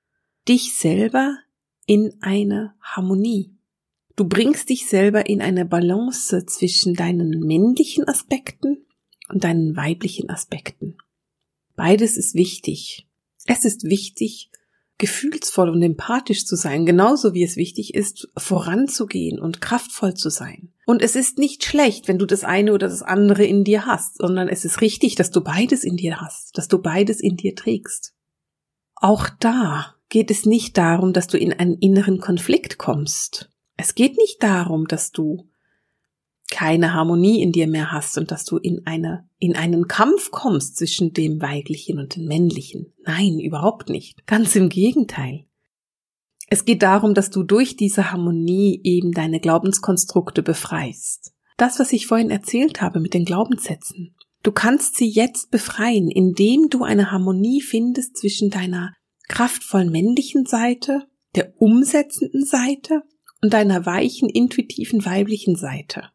dich 0.49 0.77
selber 0.77 1.39
in 1.87 2.19
eine 2.21 2.75
Harmonie. 2.81 3.57
Du 4.17 4.27
bringst 4.27 4.69
dich 4.69 4.89
selber 4.89 5.27
in 5.27 5.41
eine 5.41 5.65
Balance 5.65 6.45
zwischen 6.47 6.95
deinen 6.95 7.41
männlichen 7.41 8.07
Aspekten 8.07 8.87
und 9.29 9.45
deinen 9.45 9.77
weiblichen 9.77 10.29
Aspekten. 10.29 10.99
Beides 11.77 12.17
ist 12.17 12.35
wichtig. 12.35 13.09
Es 13.47 13.65
ist 13.65 13.85
wichtig, 13.85 14.51
gefühlsvoll 14.99 15.71
und 15.71 15.83
empathisch 15.83 16.47
zu 16.47 16.55
sein, 16.55 16.87
genauso 16.87 17.35
wie 17.35 17.43
es 17.43 17.57
wichtig 17.57 17.95
ist, 17.95 18.29
voranzugehen 18.37 19.41
und 19.41 19.61
kraftvoll 19.61 20.15
zu 20.15 20.31
sein. 20.31 20.73
Und 20.87 21.03
es 21.03 21.17
ist 21.17 21.39
nicht 21.39 21.65
schlecht, 21.65 22.07
wenn 22.07 22.19
du 22.19 22.27
das 22.27 22.45
eine 22.45 22.73
oder 22.73 22.89
das 22.89 23.03
andere 23.03 23.45
in 23.45 23.65
dir 23.65 23.87
hast, 23.87 24.19
sondern 24.19 24.49
es 24.49 24.65
ist 24.65 24.81
richtig, 24.81 25.15
dass 25.15 25.31
du 25.31 25.41
beides 25.41 25.83
in 25.85 25.97
dir 25.97 26.21
hast, 26.21 26.57
dass 26.57 26.69
du 26.69 26.81
beides 26.81 27.21
in 27.21 27.37
dir 27.37 27.57
trägst. 27.57 28.15
Auch 28.95 29.29
da 29.41 29.97
geht 30.09 30.31
es 30.31 30.47
nicht 30.47 30.77
darum, 30.77 31.13
dass 31.13 31.27
du 31.27 31.39
in 31.39 31.53
einen 31.53 31.79
inneren 31.79 32.21
Konflikt 32.21 32.79
kommst, 32.79 33.51
es 33.77 33.95
geht 33.95 34.17
nicht 34.17 34.43
darum, 34.43 34.87
dass 34.87 35.13
du 35.13 35.49
keine 36.51 36.93
Harmonie 36.93 37.41
in 37.41 37.51
dir 37.51 37.67
mehr 37.67 37.93
hast 37.93 38.19
und 38.19 38.31
dass 38.31 38.45
du 38.45 38.59
in 38.59 38.87
eine, 38.87 39.27
in 39.39 39.57
einen 39.57 39.89
Kampf 39.89 40.31
kommst 40.31 40.77
zwischen 40.77 41.15
dem 41.15 41.41
Weiblichen 41.41 41.99
und 41.99 42.15
dem 42.15 42.27
Männlichen. 42.27 42.93
Nein, 43.05 43.41
überhaupt 43.41 43.89
nicht. 43.89 44.27
Ganz 44.27 44.55
im 44.55 44.69
Gegenteil. 44.69 45.47
Es 46.49 46.67
geht 46.67 46.83
darum, 46.83 47.15
dass 47.15 47.31
du 47.31 47.43
durch 47.43 47.77
diese 47.77 48.13
Harmonie 48.13 48.79
eben 48.85 49.13
deine 49.13 49.41
Glaubenskonstrukte 49.41 50.43
befreist. 50.43 51.33
Das, 51.57 51.79
was 51.79 51.93
ich 51.95 52.07
vorhin 52.07 52.31
erzählt 52.31 52.83
habe 52.83 53.01
mit 53.01 53.15
den 53.15 53.25
Glaubenssätzen. 53.25 54.15
Du 54.43 54.53
kannst 54.53 54.97
sie 54.97 55.09
jetzt 55.09 55.51
befreien, 55.51 56.11
indem 56.11 56.69
du 56.69 56.85
eine 56.85 57.11
Harmonie 57.11 57.63
findest 57.63 58.19
zwischen 58.19 58.51
deiner 58.51 58.93
kraftvollen 59.29 59.91
männlichen 59.91 60.45
Seite, 60.45 61.07
der 61.35 61.55
umsetzenden 61.57 62.45
Seite 62.45 63.03
und 63.43 63.53
deiner 63.53 63.85
weichen, 63.85 64.29
intuitiven 64.29 65.05
weiblichen 65.05 65.57
Seite. 65.57 66.11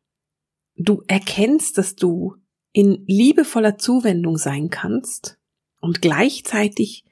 Du 0.75 1.03
erkennst, 1.07 1.77
dass 1.77 1.95
du 1.95 2.35
in 2.71 3.03
liebevoller 3.05 3.77
Zuwendung 3.77 4.37
sein 4.37 4.69
kannst 4.69 5.37
und 5.81 6.01
gleichzeitig 6.01 7.03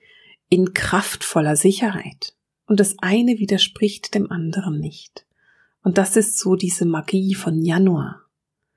in 0.49 0.73
kraftvoller 0.73 1.56
Sicherheit. 1.56 2.36
Und 2.67 2.80
das 2.80 2.95
eine 2.99 3.38
widerspricht 3.39 4.15
dem 4.15 4.32
anderen 4.32 4.80
nicht. 4.80 5.25
Und 5.84 5.97
das 5.97 6.15
ist 6.15 6.39
so 6.39 6.56
diese 6.56 6.86
Magie 6.86 7.36
von 7.36 7.62
Januar, 7.62 8.21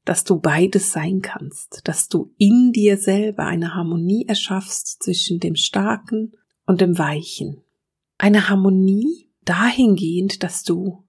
dass 0.05 0.25
du 0.25 0.41
beides 0.41 0.93
sein 0.93 1.23
kannst, 1.23 1.83
dass 1.85 2.09
du 2.09 2.35
in 2.37 2.73
dir 2.73 2.99
selber 2.99 3.45
eine 3.45 3.75
Harmonie 3.75 4.27
erschaffst 4.27 5.03
zwischen 5.03 5.41
dem 5.41 5.55
Starken 5.55 6.33
und 6.67 6.81
dem 6.81 6.99
Weichen. 6.99 7.63
Eine 8.19 8.49
Harmonie, 8.49 9.31
dahingehend, 9.45 10.43
dass 10.43 10.65
du 10.65 11.05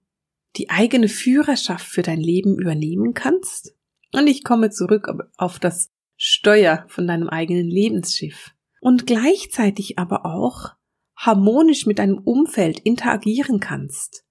die 0.56 0.70
eigene 0.70 1.08
Führerschaft 1.08 1.86
für 1.86 2.02
dein 2.02 2.20
Leben 2.20 2.58
übernehmen 2.58 3.14
kannst. 3.14 3.74
Und 4.12 4.26
ich 4.26 4.44
komme 4.44 4.70
zurück 4.70 5.08
auf 5.36 5.58
das 5.58 5.90
Steuer 6.16 6.84
von 6.88 7.06
deinem 7.06 7.28
eigenen 7.28 7.68
Lebensschiff. 7.68 8.52
Und 8.80 9.06
gleichzeitig 9.06 9.98
aber 9.98 10.26
auch 10.26 10.70
harmonisch 11.16 11.86
mit 11.86 11.98
deinem 11.98 12.18
Umfeld 12.18 12.80
interagieren 12.80 13.60
kannst. 13.60 14.24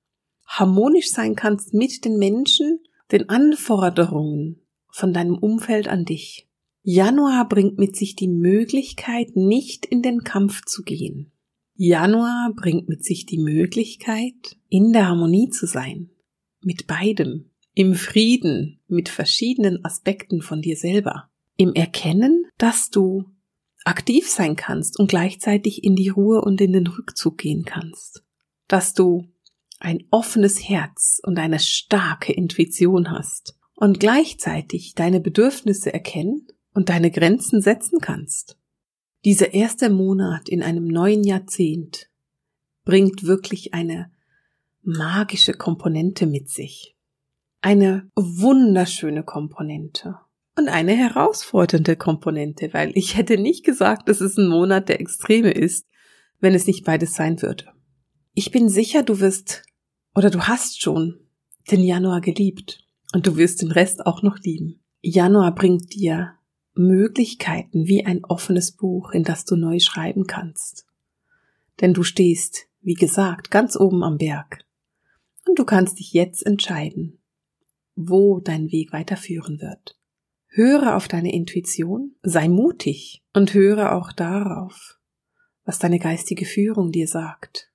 Harmonisch 0.46 1.12
sein 1.12 1.36
kannst 1.36 1.74
mit 1.74 2.04
den 2.04 2.18
Menschen, 2.18 2.80
den 3.12 3.30
Anforderungen 3.30 4.66
von 4.92 5.14
deinem 5.14 5.38
Umfeld 5.38 5.88
an 5.88 6.06
dich. 6.06 6.50
Januar 6.82 7.48
bringt 7.48 7.78
mit 7.78 7.96
sich 7.96 8.16
die 8.16 8.28
Möglichkeit, 8.28 9.36
nicht 9.36 9.86
in 9.86 10.02
den 10.02 10.24
Kampf 10.24 10.66
zu 10.66 10.84
gehen. 10.84 11.32
Januar 11.82 12.52
bringt 12.58 12.90
mit 12.90 13.06
sich 13.06 13.26
die 13.26 13.38
Möglichkeit, 13.38 14.58
in 14.68 14.92
der 14.92 15.08
Harmonie 15.08 15.50
zu 15.50 15.66
sein. 15.66 16.10
Mit 16.62 16.88
beidem. 16.88 17.52
Im 17.74 17.96
Frieden 17.96 18.82
mit 18.90 19.08
verschiedenen 19.08 19.86
Aspekten 19.86 20.42
von 20.42 20.62
dir 20.62 20.76
selber. 20.76 21.30
Im 21.56 21.74
Erkennen, 21.74 22.44
dass 22.58 22.90
du 22.90 23.32
aktiv 23.86 24.30
sein 24.30 24.58
kannst 24.58 25.00
und 25.00 25.08
gleichzeitig 25.08 25.86
in 25.86 25.96
die 25.96 26.10
Ruhe 26.10 26.42
und 26.42 26.60
in 26.60 26.74
den 26.74 26.86
Rückzug 26.86 27.38
gehen 27.38 27.64
kannst. 27.64 28.26
Dass 28.68 28.94
du 28.94 29.30
ein 29.80 30.04
offenes 30.12 30.68
Herz 30.68 31.22
und 31.24 31.40
eine 31.40 31.60
starke 31.60 32.34
Intuition 32.34 33.10
hast 33.10 33.58
und 33.76 34.02
gleichzeitig 34.02 34.96
deine 34.96 35.22
Bedürfnisse 35.22 35.94
erkennen 35.94 36.46
und 36.74 36.90
deine 36.90 37.10
Grenzen 37.10 37.62
setzen 37.62 38.00
kannst. 38.02 38.59
Dieser 39.26 39.54
erste 39.54 39.90
Monat 39.90 40.48
in 40.48 40.64
einem 40.64 40.88
neuen 40.88 41.24
Jahrzehnt 41.24 42.10
bringt 42.86 43.24
wirklich 43.24 43.74
eine 43.74 44.12
magische 44.82 45.54
Komponente 45.54 46.26
mit 46.26 46.50
sich. 46.50 46.96
Eine 47.62 48.10
wunderschöne 48.16 49.24
Komponente 49.24 50.18
und 50.58 50.70
eine 50.70 50.94
herausfordernde 50.94 51.98
Komponente, 51.98 52.74
weil 52.74 52.92
ich 52.96 53.18
hätte 53.18 53.38
nicht 53.38 53.66
gesagt, 53.66 54.08
dass 54.08 54.22
es 54.22 54.38
ein 54.38 54.48
Monat 54.48 54.88
der 54.88 55.02
Extreme 55.02 55.52
ist, 55.52 55.86
wenn 56.40 56.54
es 56.54 56.68
nicht 56.68 56.86
beides 56.86 57.14
sein 57.14 57.42
würde. 57.42 57.66
Ich 58.34 58.52
bin 58.52 58.70
sicher, 58.70 59.04
du 59.04 59.20
wirst 59.20 59.64
oder 60.16 60.30
du 60.30 60.48
hast 60.48 60.82
schon 60.82 61.20
den 61.70 61.84
Januar 61.84 62.22
geliebt 62.22 62.86
und 63.14 63.28
du 63.28 63.36
wirst 63.36 63.62
den 63.62 63.72
Rest 63.72 64.06
auch 64.06 64.22
noch 64.24 64.40
lieben. 64.40 64.82
Januar 65.02 65.54
bringt 65.54 65.94
dir 65.94 66.39
Möglichkeiten 66.80 67.88
wie 67.88 68.06
ein 68.06 68.24
offenes 68.26 68.72
Buch, 68.72 69.12
in 69.12 69.24
das 69.24 69.46
du 69.46 69.56
neu 69.56 69.80
schreiben 69.80 70.26
kannst. 70.26 70.88
Denn 71.82 71.94
du 71.94 72.04
stehst, 72.04 72.68
wie 72.82 72.94
gesagt, 72.94 73.52
ganz 73.52 73.76
oben 73.76 74.04
am 74.04 74.18
Berg. 74.18 74.66
Und 75.48 75.60
du 75.60 75.66
kannst 75.66 76.00
dich 76.00 76.14
jetzt 76.14 76.46
entscheiden, 76.46 77.20
wo 77.96 78.40
dein 78.40 78.72
Weg 78.72 78.94
weiterführen 78.94 79.62
wird. 79.62 79.98
Höre 80.48 80.96
auf 80.96 81.08
deine 81.08 81.34
Intuition, 81.34 82.16
sei 82.24 82.48
mutig 82.48 83.24
und 83.34 83.54
höre 83.54 83.94
auch 83.94 84.12
darauf, 84.12 85.00
was 85.64 85.80
deine 85.80 86.00
geistige 86.00 86.46
Führung 86.46 86.92
dir 86.92 87.08
sagt. 87.08 87.72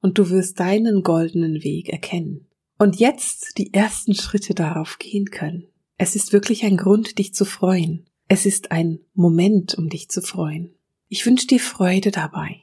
Und 0.00 0.18
du 0.18 0.30
wirst 0.30 0.58
deinen 0.60 1.02
goldenen 1.02 1.62
Weg 1.62 1.90
erkennen. 1.90 2.46
Und 2.78 2.96
jetzt 2.96 3.58
die 3.58 3.74
ersten 3.74 4.14
Schritte 4.14 4.54
darauf 4.54 4.98
gehen 4.98 5.26
können. 5.26 5.66
Es 5.98 6.16
ist 6.16 6.32
wirklich 6.32 6.64
ein 6.64 6.78
Grund, 6.78 7.18
dich 7.18 7.34
zu 7.34 7.44
freuen. 7.44 8.06
Es 8.32 8.46
ist 8.46 8.70
ein 8.70 9.00
Moment, 9.12 9.74
um 9.74 9.88
dich 9.88 10.08
zu 10.08 10.22
freuen. 10.22 10.72
Ich 11.08 11.26
wünsche 11.26 11.48
dir 11.48 11.58
Freude 11.58 12.12
dabei. 12.12 12.60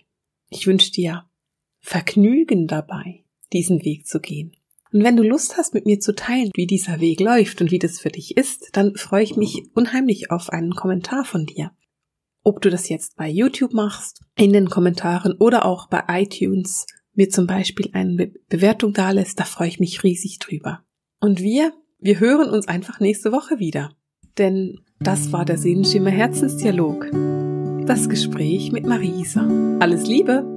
Ich 0.50 0.66
wünsche 0.66 0.94
dir 0.94 1.26
Vergnügen 1.82 2.68
dabei, 2.68 3.26
diesen 3.52 3.84
Weg 3.84 4.08
zu 4.08 4.22
gehen. 4.22 4.56
Und 4.94 5.04
wenn 5.04 5.18
du 5.18 5.24
Lust 5.24 5.58
hast, 5.58 5.74
mit 5.74 5.86
mir 5.86 6.00
zu 6.00 6.16
teilen, 6.16 6.52
wie 6.54 6.68
dieser 6.68 7.02
Weg 7.02 7.20
läuft 7.20 7.60
und 7.60 7.70
wie 7.70 7.80
das 7.80 8.00
für 8.00 8.08
dich 8.08 8.38
ist, 8.38 8.70
dann 8.72 8.96
freue 8.96 9.26
ich 9.26 9.36
mich 9.36 9.66
unheimlich 9.74 10.32
auf 10.32 10.52
einen 10.52 10.74
Kommentar 10.74 11.26
von 11.26 11.46
dir. 11.46 11.74
Ob 12.44 12.62
du 12.62 12.70
das 12.70 12.88
jetzt 12.88 13.18
bei 13.18 13.28
YouTube 13.28 13.74
machst, 13.74 14.22
in 14.38 14.54
den 14.54 14.70
Kommentaren 14.70 15.34
oder 15.34 15.66
auch 15.66 15.90
bei 15.90 16.02
iTunes 16.08 16.86
mir 17.14 17.30
zum 17.30 17.46
Beispiel 17.46 17.90
eine 17.92 18.16
Be 18.16 18.34
Bewertung 18.48 18.94
dalässt, 18.94 19.38
da 19.38 19.44
freue 19.44 19.68
ich 19.68 19.82
mich 19.82 20.02
riesig 20.02 20.40
drüber. 20.40 20.86
Und 21.20 21.42
wir, 21.42 21.74
wir 22.00 22.22
hören 22.22 22.52
uns 22.52 22.70
einfach 22.70 23.02
nächste 23.02 23.34
Woche 23.34 23.60
wieder. 23.60 23.94
Denn 24.38 24.80
das 25.00 25.32
war 25.32 25.46
der 25.46 25.58
Sehenschimmer 25.58 26.10
Herzensdialog. 26.10 27.12
Das 27.86 28.10
Gespräch 28.10 28.72
mit 28.72 28.86
Marisa. 28.86 29.48
Alles 29.80 30.08
Liebe! 30.08 30.57